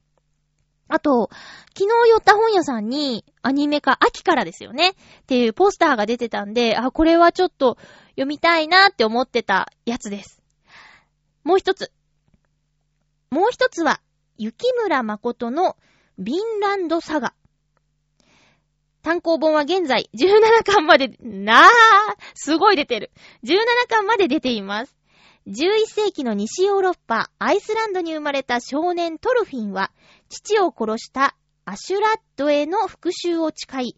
[0.88, 1.30] あと、
[1.76, 4.90] 昨日寄った本屋さんにアニメ化、秋からですよね。
[4.90, 4.94] っ
[5.26, 7.78] ていうポスターが出てたんで、あ、これはちょっと
[8.20, 10.42] 読みたいなって思ってたやつです。
[11.42, 11.90] もう一つ。
[13.30, 14.02] もう一つは、
[14.36, 15.78] 雪村誠の
[16.18, 17.32] ビンランドサガ。
[19.00, 21.68] 単行本は現在17巻まで、なあ、
[22.34, 23.10] すごい出てる。
[23.42, 23.56] 17
[23.88, 24.94] 巻まで出ています。
[25.46, 29.92] 11世紀の西ヨーロッパ、アイスランドに生まれた少年トルフィンは、
[30.28, 33.96] 父を殺したアシュラットへの復讐を誓い、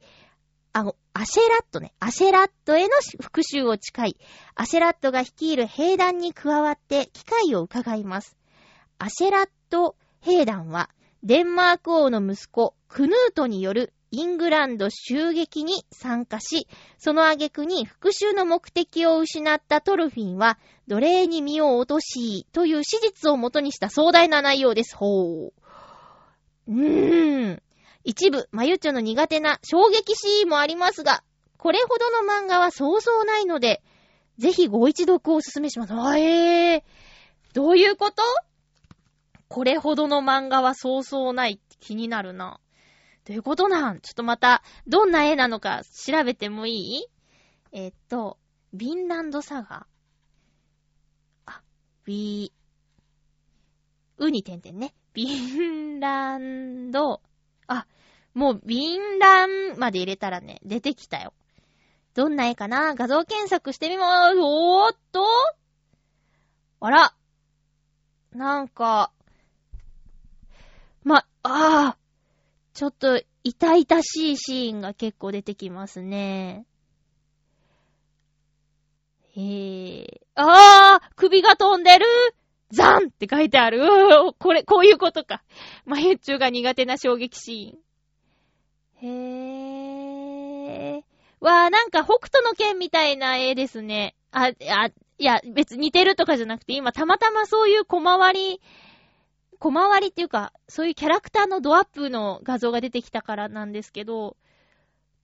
[0.74, 2.88] あの、アシェラットね、アシェラットへの
[3.20, 4.16] 復讐を誓い、
[4.54, 8.36] アシェラットが率いる兵団に加わって機会を伺います。
[8.98, 10.88] アシェラット兵団は、
[11.22, 16.66] デンマーク王の息子、クヌートによるイングランド襲撃に参加し、
[16.98, 20.58] その挙句に復讐の目的を失ったトルフィンは、
[20.88, 24.96] 奴隷に身を落とし、という史実をもとにした壮大な内容です。
[24.96, 25.52] ほう。
[26.68, 27.62] うーん。
[28.04, 31.22] 一部、まゆっちょの苦手な衝撃シーンもありますが、
[31.56, 33.82] これほどの漫画はそうそうないので、
[34.38, 35.94] ぜひご一読をお勧めします。
[35.94, 36.82] あえー。
[37.54, 38.22] どういうこと？
[39.48, 42.58] これほどの漫画はそうそうないって気になるな。
[43.24, 44.00] どういうことなん？
[44.00, 47.06] ちょっとまた、どんな絵なのか調べてもいい？
[47.70, 48.38] えっと、
[48.72, 49.86] ビンランドサガ
[51.46, 51.62] あ、
[52.04, 54.94] ビー、うに点々ね。
[55.12, 55.26] ビ
[55.58, 57.20] ンランド、
[57.72, 57.86] あ、
[58.34, 61.32] もうビンランまで入れたらね、出てきたよ。
[62.14, 62.94] どんな絵かな？
[62.94, 64.38] 画像検索してみまーす。
[64.38, 65.24] おーっと
[66.80, 67.14] あら。
[68.32, 69.12] なんか、
[71.04, 71.96] ま、ああ、
[72.74, 76.66] ちょっと痛々しいシーンが結構出てきますね。
[79.34, 80.20] へえ。
[80.34, 82.06] ああ首が飛んでる
[82.72, 83.80] ザンって書いてある。
[83.80, 83.82] う
[84.32, 85.42] ーこれ、こういうことか。
[85.84, 89.08] まゆっちゅうが苦手な衝撃シーン。
[89.08, 91.04] へえ。
[91.40, 94.14] わあ、なんか北斗の剣みたいな絵ですね。
[94.30, 94.92] あ、あ、い
[95.24, 98.60] や、別に似てるとかじゃなくて、今たまたまそういう小回り、
[99.58, 104.36] 小回りっていうか、そういうキャラクターのドアップの画像が出てきたからなんですけど、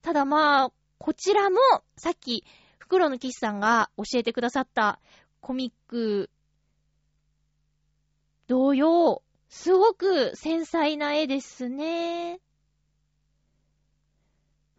[0.03, 1.57] ただまあ、こちらも、
[1.97, 2.45] さっき、
[2.79, 5.01] 袋の騎士さんが教えてくださった
[5.41, 6.31] コミック、
[8.49, 12.41] 同様、すごく繊細な絵ですね。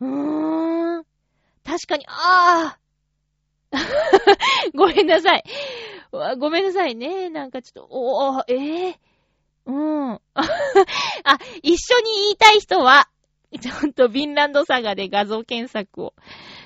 [0.01, 1.05] うーん。
[1.63, 2.79] 確かに、ああ
[4.73, 5.43] ごめんなさい。
[6.39, 7.29] ごめんなさいね。
[7.29, 8.99] なんかちょっと、おー、ええ
[9.67, 10.13] うん。
[10.33, 13.07] あ、一緒に言いたい人は、
[13.61, 16.15] ちょっとビンランドサガで画像検索を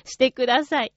[0.06, 0.92] してください。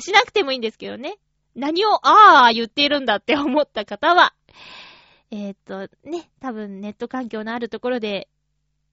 [0.00, 1.18] しなくてもいいんですけどね。
[1.54, 4.34] 何を、ああ、言っているんだって思った方は、
[5.32, 8.28] えーっと、ね、多分ネット環境のあるところで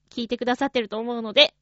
[0.09, 1.53] 聞いてくださってると思うので、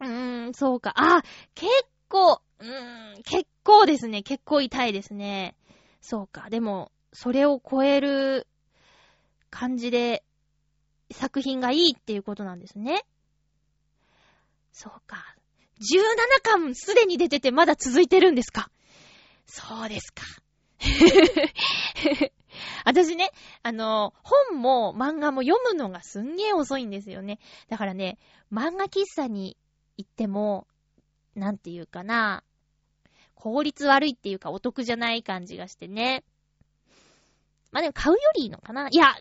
[0.00, 0.92] うーん、そうか。
[0.96, 1.22] あ、
[1.54, 1.70] 結
[2.08, 4.22] 構、うーん、結構ですね。
[4.22, 5.54] 結構痛いですね。
[6.02, 6.50] そうか。
[6.50, 8.48] でも、それを超える
[9.50, 10.24] 感じで
[11.12, 13.04] 作品がいいっていうことなんですね。
[14.72, 15.24] そうか。
[15.78, 18.70] 17巻すでに出ててまだ続いてるんですか？
[19.46, 20.24] そうですか。
[22.84, 23.30] 私ね、
[23.62, 27.38] あの、本も漫画も読むのがすんげえ遅いんですよね。
[27.68, 28.18] だからね、
[28.52, 29.56] 漫画喫茶に
[29.96, 30.66] 行っても、
[31.34, 32.42] なんていうかな、
[33.34, 36.24] 効率悪いっていうかお得じゃない感じがしてね。
[37.70, 39.14] まあでも買うよりいいのかないや、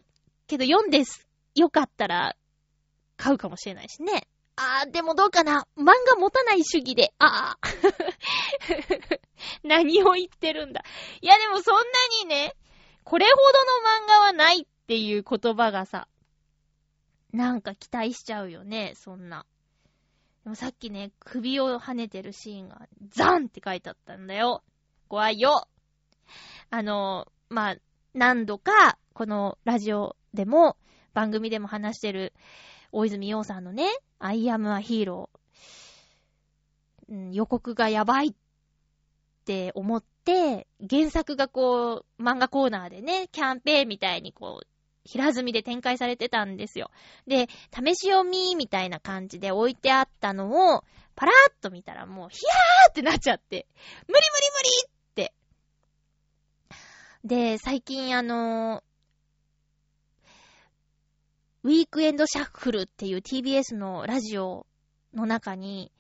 [0.48, 1.28] けど読んです。
[1.56, 2.36] よかったら、
[3.18, 4.28] 買うかもしれないしね。
[4.58, 7.14] あー、でもどうかな漫画持たない主義で。
[7.20, 9.20] あー。
[9.64, 10.84] 何を言ってるんだ。
[11.22, 11.82] いやでもそんな
[12.24, 12.56] にね、
[13.06, 16.08] これほどの漫画はないっていう言葉がさ、
[17.32, 19.46] なんか期待しちゃうよね、そんな。
[20.44, 24.64] でもさっきね、首を跳ねてるシーンが、ザンって書いてあったんだよ。
[25.08, 25.68] 怖いよ。
[26.72, 27.76] あの、まあ、
[28.16, 30.76] 何度か、このラジオでも、
[31.14, 32.34] 番組でも話してる、
[32.92, 33.88] 大泉洋さんのね、
[34.18, 35.30] I am a hero、
[37.08, 38.34] うん、予告がやばいっ
[39.46, 44.68] て思って、原作がこう、漫画コーナーでね、キャンペーンみたいにこう、
[45.06, 46.90] 平積みで展開されてたんですよ。
[47.28, 50.84] で、試し読みみたいな感じで置いてあったのを、
[51.16, 53.68] パラーっと見たらもう、ヒヤーってなっちゃって、
[54.08, 55.34] 無理無理無理って。
[57.24, 58.84] で、最近あの
[61.66, 64.68] ウィークエンドシャッフルっていう TBS のラジオ
[65.16, 65.92] の中に、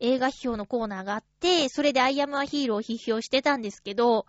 [0.00, 4.26] 映画批評のコーナーがあって、それでアイアムアヒーローを批評してたんですけど、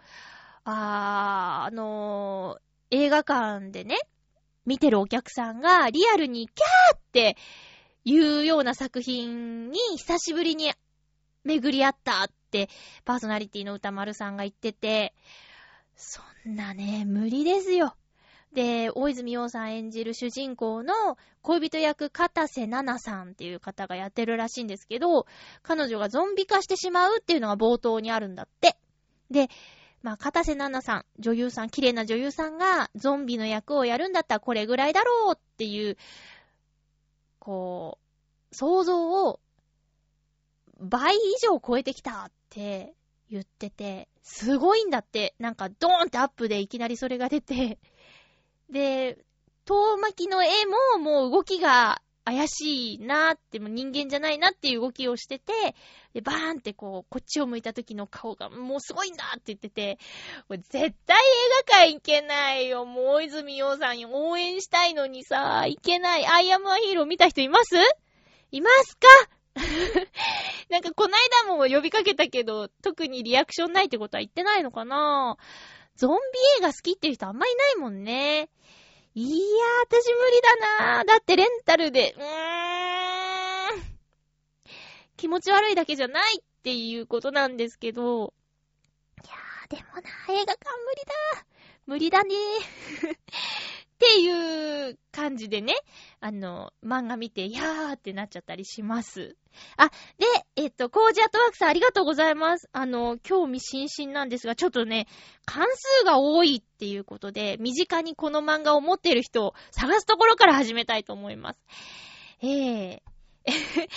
[0.64, 3.98] あー、あのー映画館でね、
[4.66, 7.38] 見てるお客さんがリアルにキャーって
[8.04, 10.72] いうような作品に久しぶりに
[11.46, 12.70] 巡り合ったって
[13.06, 15.14] パーソナリティの歌丸さんが言ってて、
[15.96, 17.96] そんなね、無理ですよ。
[18.54, 20.94] で、大泉洋さん演じる主人公の
[21.42, 25.26] 恋人役片瀬奈々さんっていう方がやってるらしいんですけど、
[25.64, 28.78] 彼女がゾンビ化してしまうっていうのが冒頭にあるんだって。
[29.30, 29.48] で、
[30.04, 35.98] まあ、片瀬奈々さん、女優さん、綺麗な女優さんがゾンビの役をやるんだったらこれぐらいだろうっていう、
[37.40, 38.00] こ
[38.52, 39.40] う、想像を
[40.80, 42.94] 倍以上超えてきたって
[43.30, 47.78] 言ってて、すごいんだって、なんかドーンってアップでいきなりそれが出て、
[48.72, 49.18] で、
[49.66, 50.50] 遠巻きの絵
[50.96, 55.52] ももう動きが怪しいなーって、もう人間じゃないなっていう動きをしてて、
[56.14, 59.98] で、バーンってこう、こっちを向いた時の顔がもうすごいんだって言ってて、
[60.50, 60.94] 絶対映
[61.68, 62.86] 画館行けないよ。
[62.86, 66.26] もう大泉洋さんに応援したいのにさ、行けない。
[66.26, 67.76] アイアムアヒーロー見た人います？
[68.52, 69.08] いますか？
[70.70, 75.38] なんかこないだも呼びかけたけど、特にリアクションないってことは言ってないのかな？
[75.40, 76.18] ぁゾンビ
[76.60, 78.50] 映画好きっていう人あんまいないもんね。
[79.14, 79.40] いやー、
[79.90, 81.06] 私無理だなー。
[81.06, 82.28] だってレンタルで、うーん。
[85.18, 88.34] 気持ち悪いだけじゃないっていうことなんですけど。
[89.24, 90.02] いやー、でもな、
[90.34, 91.46] 映画館無理だ。
[91.86, 93.18] 無理だねー。
[94.02, 95.76] っていう感じでね、
[96.22, 99.36] あの、漫画見て、やーってなっちゃったりします。
[99.78, 100.26] あ、で、
[100.56, 102.68] えっと、コージアットワークさんありがとうございます。
[102.72, 105.06] あの、興味津々なんですが、ちょっとね、
[105.46, 111.60] 関数が多いっていうことで、身近にこの漫画を持っている人を探すところから始めたいと思います。
[112.42, 113.04] ええ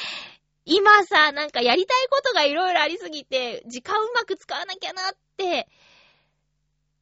[0.66, 5.66] 今さ、なんかやりたいことがいろいろありすぎて、時間うまく使わなきゃなって、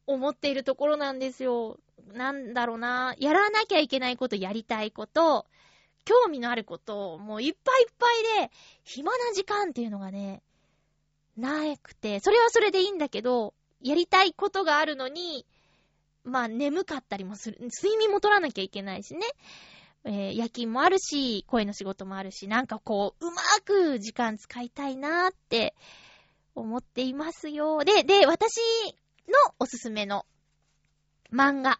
[0.05, 1.79] 思っているところなんですよ。
[2.13, 3.15] なんだろうな。
[3.19, 5.45] やらなきゃいけないこと、やりたいこと、
[6.05, 8.05] 興味のあること、もういっぱいいっぱ
[8.41, 8.51] いで、
[8.83, 10.41] 暇な時間っていうのがね、
[11.37, 15.45] なくて、それはそれでいいんだけど、やりたいことがあるのに、
[16.23, 17.57] まあ眠かったりもする。
[17.61, 19.21] 睡眠も取らなきゃいけないしね。
[20.05, 25.75] えー夜勤もあるし、声の仕事もあるし、なんかこう、うまく時間使いたいなーって
[26.55, 27.83] 思っていますよ。
[27.83, 28.57] で、で、私
[29.27, 30.25] のおすすめの
[31.31, 31.79] 漫画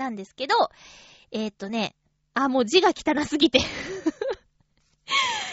[0.00, 0.54] なんですけど、
[1.30, 1.94] えーっとね、
[2.34, 3.60] あ、もう字が汚すぎて。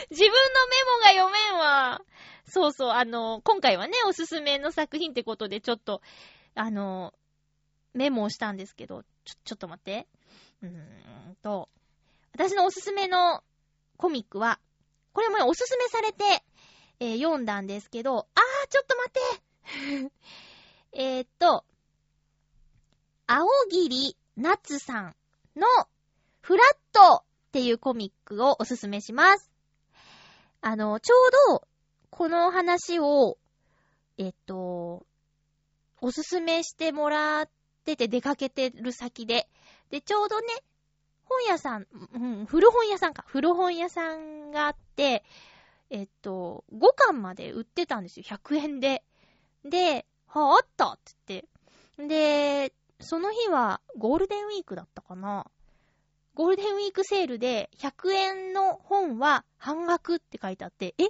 [0.09, 2.01] 自分のメモが読めんわ。
[2.47, 6.01] そうそう、あの、今回はね、おすすめの作品ってことで、ちょっと、
[6.55, 7.13] あの、
[7.93, 10.07] メモをしたんですけど、ちょ、ちょっと待って。
[10.63, 11.67] うーんと、
[12.31, 13.43] 私のおすすめの
[13.97, 14.59] コミックは、
[15.11, 16.23] これもねおすすめされて、
[16.99, 20.11] えー読んだんですけど、あー、ちょっと待って
[20.93, 21.65] えっと、
[23.27, 23.45] 青
[24.37, 25.15] 桐夏さん
[25.55, 25.65] の
[26.41, 29.51] フラットっていうコミックをおすすめします。
[30.61, 31.67] あの、ちょうど、
[32.11, 33.39] この話を、
[34.19, 35.05] えっと、
[36.01, 37.49] おすすめしてもらっ
[37.83, 39.49] てて出かけてる先で、
[39.89, 40.47] で、ちょうどね、
[41.25, 45.23] 本屋さん、うん、古本屋さんか、古本屋さんがあって、
[45.89, 49.03] えっと、5巻まで売ってたんですよ、100円で。
[49.65, 51.43] で、はあ、あったって
[51.97, 52.67] 言って。
[52.69, 55.45] で、その日はゴールデンウィークだったかな。
[56.33, 61.05] ゴールデンウィークセールで100円の本は半額って書いてあって、え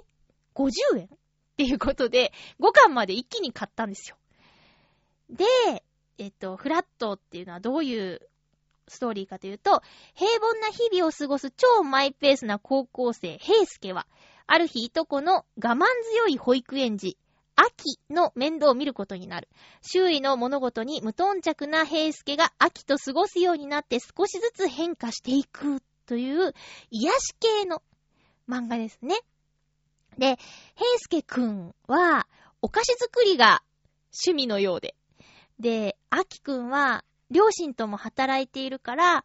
[0.54, 1.04] ?50 円？
[1.04, 1.08] っ
[1.56, 4.16] ていうことで、5巻まで一気に買ったんですよ。
[5.28, 5.44] で、
[6.18, 8.20] えっと、フラットっていうのはどういう
[8.86, 9.82] ストーリーかというと、
[10.14, 14.06] 平凡な日々を過ごす超マイペースな高校生、平介は、
[14.46, 17.18] ある日いとこの我慢強い保育園児、
[17.60, 19.48] 秋の面倒を見ることになる。
[19.82, 26.54] 周囲の物事に無頓着な平介が秋と過ごすようになって少しずつ変化していくという
[26.90, 27.82] 癒し系の
[28.48, 29.18] 漫画ですね。
[30.18, 30.38] で、
[30.76, 32.28] 平介くんは
[32.62, 33.62] お菓子作りが
[34.26, 34.94] 趣味のようで。
[35.58, 39.24] で、秋くんは両親とも働いているから、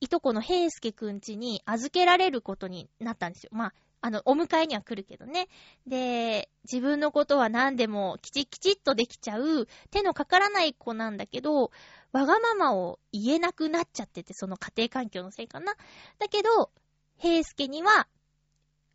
[0.00, 3.50] いとこの平介くん家に預けられることになったんですよ。
[3.52, 3.74] まあ、
[4.06, 5.48] あの、お迎えには来るけどね。
[5.84, 11.72] で、自分のことは何でもきちきちっとできちゃう、手のかからない子なんだけど、
[12.12, 15.74] わがままを言えなくなっちゃってて、その家庭環境のせいかな。
[16.20, 16.70] だけど、
[17.18, 18.06] 平介には、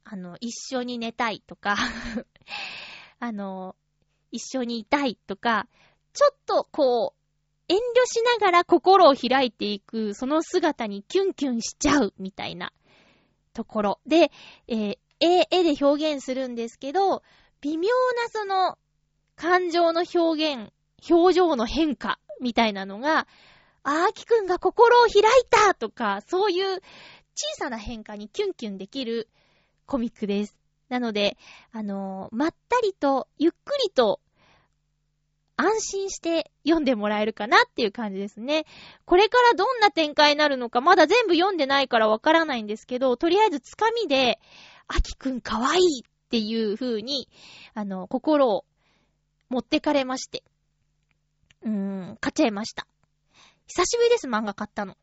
[0.05, 1.75] あの、一緒に寝たいとか、
[3.19, 3.75] あの、
[4.31, 5.67] 一緒にいたいとか、
[6.13, 7.21] ちょっとこう、
[7.67, 12.71] 遠慮しながら心を開いていく、その姿にキュンキュンしちゃう、みたいな
[13.53, 13.99] ところ。
[14.05, 14.31] で、
[14.67, 17.21] えー絵、で表現するんですけど、
[17.61, 18.77] 微妙なその、
[19.35, 20.71] 感情の表現、
[21.09, 23.27] 表情の変化、みたいなのが、
[23.83, 26.81] あーきくんが心を開いたとか、そういう
[27.35, 29.29] 小さな変化にキュンキュンできる
[29.85, 30.57] コミックです。
[30.89, 31.37] なので、
[31.71, 34.19] あのーまったりと、ゆっくりと、
[35.61, 38.65] 安心して読んでもらえるかなっていう感じですね。
[39.05, 44.39] これからどんな展開になるのか、まだ全部読んでないからわからないんですけど、とりあえずつかみで、
[44.87, 47.29] あきくんかわいいっていう風に、
[47.73, 48.65] あの、心を
[49.49, 50.43] 持ってかれまして。
[51.63, 51.71] うー
[52.13, 52.87] ん、買っちゃいました。
[53.67, 54.97] 久しぶりです、漫画買ったの。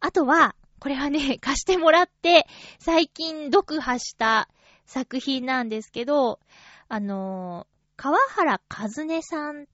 [0.00, 2.46] あとは、これはね、 貸してもらって、
[2.78, 4.48] 最近読破した
[4.86, 6.40] 作品なんですけど、
[6.88, 9.66] あのー川原和音さん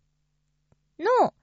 [0.99, 1.35] の、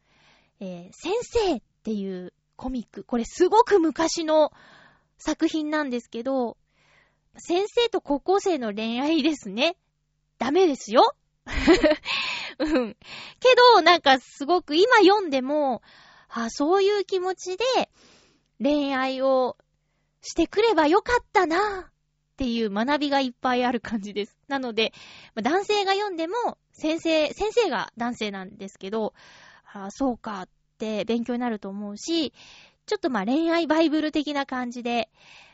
[0.60, 3.04] えー先生っていうコミック。
[3.04, 4.52] これすごく昔の
[5.20, 6.58] 作品なんですけど、
[7.38, 9.78] 先生と高校生の恋愛ですね。
[10.40, 11.16] ダメですよ。
[12.58, 12.98] うん。
[13.40, 15.84] けど、なんかすごく今読んでも、
[16.30, 17.92] あ、そういう気持ちで
[18.60, 19.56] 恋愛を
[20.24, 24.36] してくればよかったなっていう学びがいっぱいある感じです。
[24.48, 24.94] なので、
[25.36, 29.14] 男性が読んでも、先生、先生が男性なんですけど、
[29.72, 32.34] あそうかって勉強になると思うし、
[32.88, 35.12] ちょっとまあ恋愛バイブル的な感じで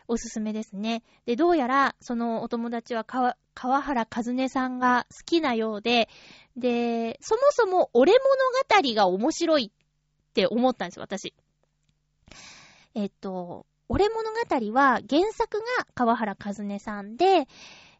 [0.07, 1.03] おすすめですね。
[1.25, 3.35] で、どうやらそのお友達は川
[3.81, 6.07] 原和音さんが好きなようで、
[6.55, 11.33] で、そもそも俺物語が面白いって思ったんですよ、私。
[12.95, 17.49] えっと、俺物語は原作が川原和音さんで、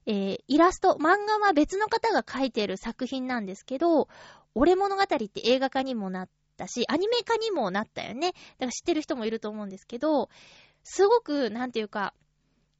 [0.07, 4.07] えーイラスト、漫画は別の方が描いている作品なんですけど、
[4.55, 8.31] 俺物語って映画化にもなったし、アニメ化にもなったよね。
[8.31, 10.29] だから知ってる人もいると思うんですけど、
[10.83, 12.13] すごく、なんていうか、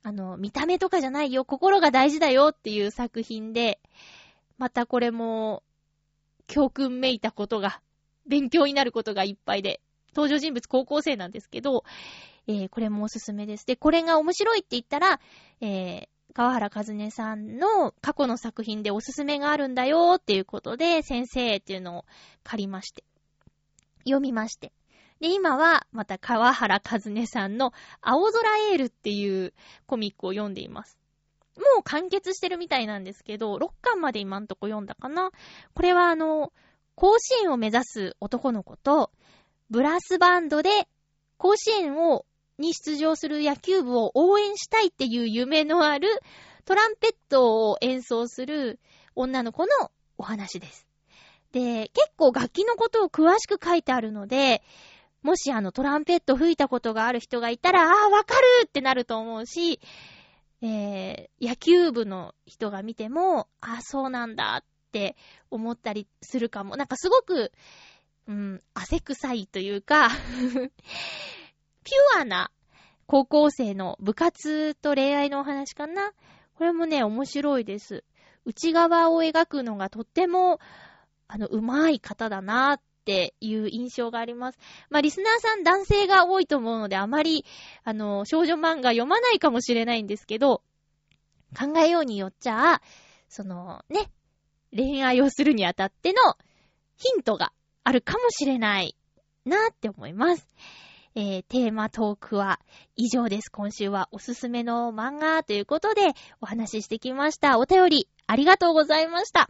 [0.03, 3.81] あの、見た目とかじゃないよ、心が大事だよっていう作品で、
[4.57, 5.63] またこれも、
[6.47, 7.81] 教訓めいたことが、
[8.25, 9.81] 勉強になることがいっぱいで、
[10.15, 11.83] 登場人物高校生なんですけど、
[12.47, 13.65] えーこれもおすすめです。
[13.65, 15.19] で、これが面白いって言ったら、
[15.59, 16.07] えー
[16.37, 22.05] 川原和音さんの過去の作品でおすすめがあるんだよっていうことで、先生っていうのを
[22.43, 23.03] 借りまして、
[24.03, 24.71] 読みまして。
[25.19, 27.73] で、今はまた川原和音さんの
[28.03, 29.51] 青空エールっていう
[29.87, 30.99] コミックを読んでいます。
[31.55, 35.31] もう完結してるみたいなんですけど、6巻まで今んとこ読んだかな。
[35.73, 36.53] これはあの、
[36.93, 39.09] 甲子園を目指す男の子と、
[39.71, 40.69] ブラスバンドで
[41.37, 42.26] 甲子園を
[42.57, 46.07] に出場する野球部を応援したいっていう夢のある
[46.65, 48.79] トランペットを演奏する
[49.15, 50.87] 女の子のお話です。
[51.51, 54.61] で、結構楽器のことを詳しく書いてあるので、
[55.23, 59.79] もしあのトランペット吹いたことがある人がいたら、ああ、わかるってなると思うし、
[60.61, 65.15] えー、野球部の人が見ても、ああ、そうなんだって
[65.51, 66.75] 思ったりするかも。
[66.75, 67.51] なんかすごく、
[68.27, 70.09] うん、汗臭いというか、
[71.87, 72.51] ピュアな
[73.05, 76.11] 高校生の部活と恋愛のお話かな。
[76.55, 78.03] これもね、面白いです。
[78.43, 80.59] 内側を描くのがとっても、
[81.29, 84.59] あの、上手い方だなっていう印象があります。
[84.89, 87.45] まあ、リスナーさん男性が多いと思うので、あまり、
[87.85, 90.61] あの、少女漫画読まないかもしれないんですけど、
[91.57, 92.81] 考えようによっちゃ、
[93.29, 94.11] その、ね、
[94.75, 96.19] 恋愛をするにあたっての
[96.97, 97.53] ヒントが
[97.85, 98.97] あるかもしれない
[99.45, 100.49] なって思います。
[101.19, 102.59] えー、テーマトークは
[102.95, 103.49] 以上です。
[103.51, 107.57] 今週はおすすめの漫画ということでお話ししてきました。
[107.57, 109.49] お便りありがとうございました。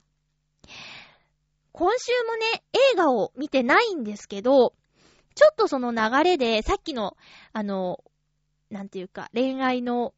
[1.73, 2.63] 今週もね、
[2.93, 4.75] 映画を見てないんですけど、
[5.35, 7.17] ちょっとその流れで、さっきの、
[7.51, 8.01] あの、
[8.69, 10.13] なんていうか、恋愛の、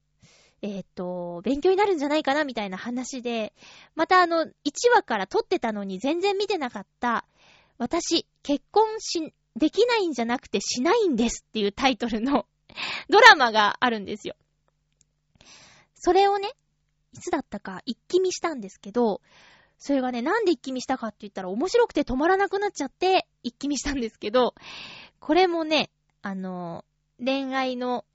[0.61, 3.53] えーっと、勉強になるんじゃないかなみたいな話で、
[3.95, 4.51] またあの、1
[4.93, 7.25] 話から撮ってたのに全然見てなかった、
[7.79, 12.45] 私、結婚し、できないんじゃなくてしないんですっていうタイトルの
[13.09, 14.35] ドラマがあるんですよ。
[15.95, 16.49] それをね、
[17.13, 19.21] いつだったか一気見したんですけど、
[19.77, 24.55] それがね、なんで一気見したかって言ったら面白くて止まらなくなっちゃって一気見したんですけど、
[25.19, 25.89] これもね、
[26.21, 26.85] あの、
[27.23, 28.05] 恋愛の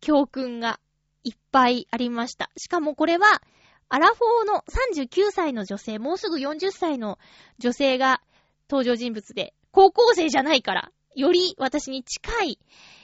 [0.00, 0.80] 教訓が
[1.24, 2.50] いっぱいありました。
[2.56, 3.42] しかもこれは、
[3.88, 7.18] アラフォーの39歳の女性、もうすぐ40歳の
[7.58, 8.22] 女性が
[8.68, 12.58] 登場人物で、高校生じゃないから、より私に近い、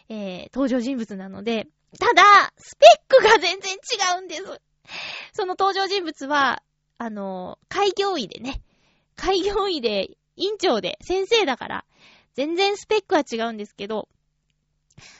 [0.08, 1.66] えー登場人物なので、
[1.98, 2.22] ただ、
[2.56, 4.44] スペックが全然違うんです。
[5.32, 6.62] その登場人物は、
[6.96, 8.62] あの、開業医でね、
[9.16, 11.84] 開業医で、院長で、先生だから、
[12.34, 14.08] 全然スペックは違うんですけど、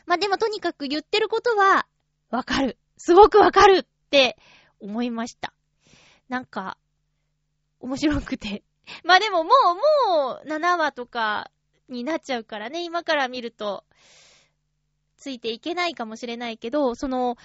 [0.07, 1.89] まあでもとにかく言ってることは、
[2.31, 2.79] わかる。
[2.97, 4.37] すごくわかるって
[4.79, 5.53] 思いました。
[6.29, 6.79] なんか、
[7.81, 8.63] 面白くて。
[9.05, 9.51] まあでもも
[10.07, 11.51] う、もう、7話とか
[11.88, 13.84] になっちゃうからね、今から見ると、
[15.16, 17.36] ついていけないかもしれないけど、その、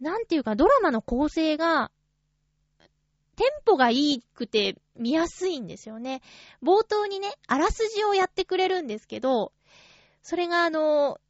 [0.00, 1.90] なんていうか、ドラマの構成が、
[3.36, 6.22] テンポがいいくて見やすいんですよね。
[6.62, 9.52] 冒頭にね、あらすじをやってくれるんですけど、
[10.22, 11.20] それがあの、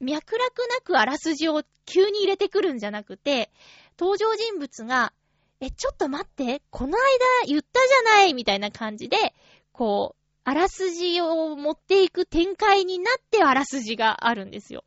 [0.00, 0.38] 脈絡
[0.70, 3.50] なくあらすじを急に入れてくるんじゃなくて、
[3.98, 5.12] 登場人物が、
[5.60, 9.34] え、ちょっと待って、この間言ったじゃないみたいな感じで、
[9.72, 14.84] こう、あらすじを持っていく展開になってあらすじがあるんですよ。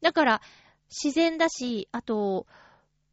[0.00, 0.42] だから、
[0.90, 2.46] 自然だし、あと、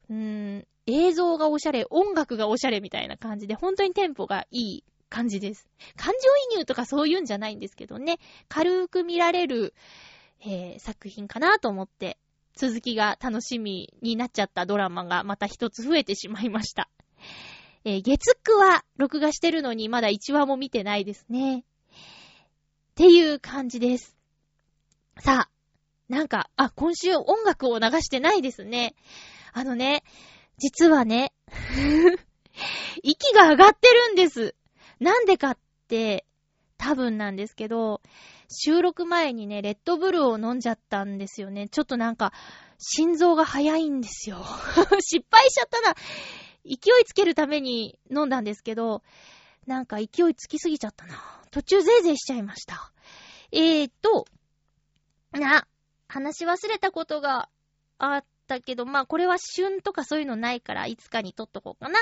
[0.10, 5.68] うーん、映像がおしゃれ、音楽がおしゃれみたいな感じで、本当にテンポがいい感じです。
[5.98, 9.74] 感情移入とかそういうんじゃないんですけどね、軽く見られる、
[10.41, 12.18] えー、作品かなと思って、
[12.56, 16.89] 続きが楽しみになっちゃったドラマがまた一つ増えてしまいました。
[17.84, 21.60] えー、月9は録画してるのにまだ1話も見てないですね。
[21.60, 21.64] っ
[22.95, 24.16] ていう感じです。
[25.20, 25.49] さあ、
[26.08, 28.95] なんか、あ、今週音楽を流してないですね。
[29.53, 30.03] あのね、
[30.58, 31.34] 実はね、
[33.03, 34.56] 息が上がってるんです。
[34.99, 36.26] なんでかって、
[36.78, 38.01] 多分なんですけど、
[38.50, 41.68] 収録前にね、レッドブルを飲んじゃったんですよね。
[41.70, 42.34] ちょっとなんか、
[42.78, 44.43] 心臓が早いんですよ。
[45.02, 45.96] 失敗しちゃったな。
[46.66, 49.04] 勢いつけるために飲んだんですけど、
[49.68, 51.41] なんか勢いつきすぎちゃったな。
[51.52, 52.91] 途中ゼーゼーしちゃいました。
[53.52, 54.26] えーと、
[55.32, 55.68] な、
[56.08, 57.50] 話し忘れたことが
[57.98, 62.00] あったけど、まあこれは旬とかそういうのないから、いつかに撮っとこうかな。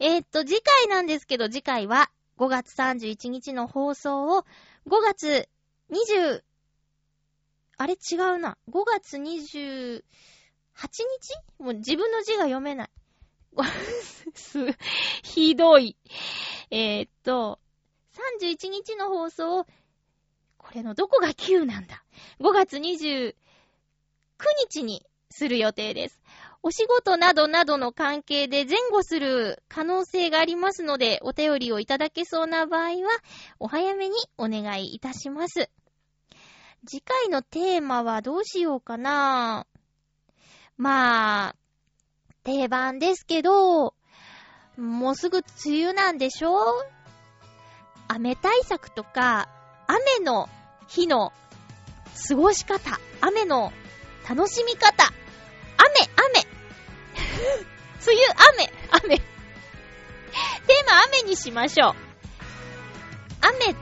[0.00, 4.44] えーと、次回なんですけど、次回は5月31日の放送を
[4.86, 5.48] 5月
[5.94, 6.42] 20、
[7.76, 8.58] あれ違うな。
[8.68, 10.02] 5月28日？
[11.58, 12.90] もう自分の字が読めない。
[14.34, 14.58] す、
[15.22, 15.96] ひどい。
[16.70, 17.60] えーっと、
[18.40, 19.66] 31日の放送、
[20.58, 22.04] これのどこが9なんだ
[22.40, 23.34] ?5 月29
[24.70, 26.20] 日にする予定です。
[26.62, 33.10] お仕事などなどの関係で前後する可能性がありますので、お便りをいただけそうな場合は、
[33.58, 35.70] お早めにお願いいたします。
[36.86, 39.66] 次回のテーマはどうしようかな。
[40.76, 41.56] まあ、
[42.42, 43.94] 定番ですけど、
[44.76, 46.84] もうすぐ梅雨なんでしょ？
[48.08, 49.48] 雨対策とか、
[49.86, 50.48] 雨の
[50.86, 51.32] 日の
[52.28, 53.72] 過ごし方、雨の
[54.28, 55.14] 楽しみ方、雨、
[56.34, 56.46] 雨。
[58.06, 58.26] 梅雨、
[58.62, 58.72] 雨、
[59.06, 59.16] 雨。
[59.18, 61.94] テーマ雨にしましょう。
[63.40, 63.76] 雨、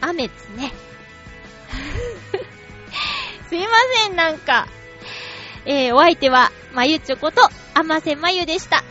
[0.00, 0.87] 雨ですね。
[3.48, 3.66] すいま
[4.04, 4.68] せん、なんか。
[5.64, 8.84] えー、お相手は、まゆちょこと、あませまゆでした。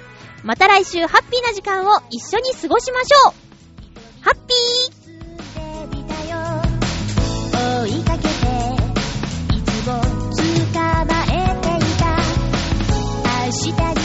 [0.44, 3.34] また来週、ハッピーな時間を一緒に過ごしましょう
[4.22, 4.98] ハッピー
[7.84, 8.28] 追いかけて、
[9.56, 12.06] いつもまえていた。
[13.46, 13.52] 明
[13.92, 13.97] 日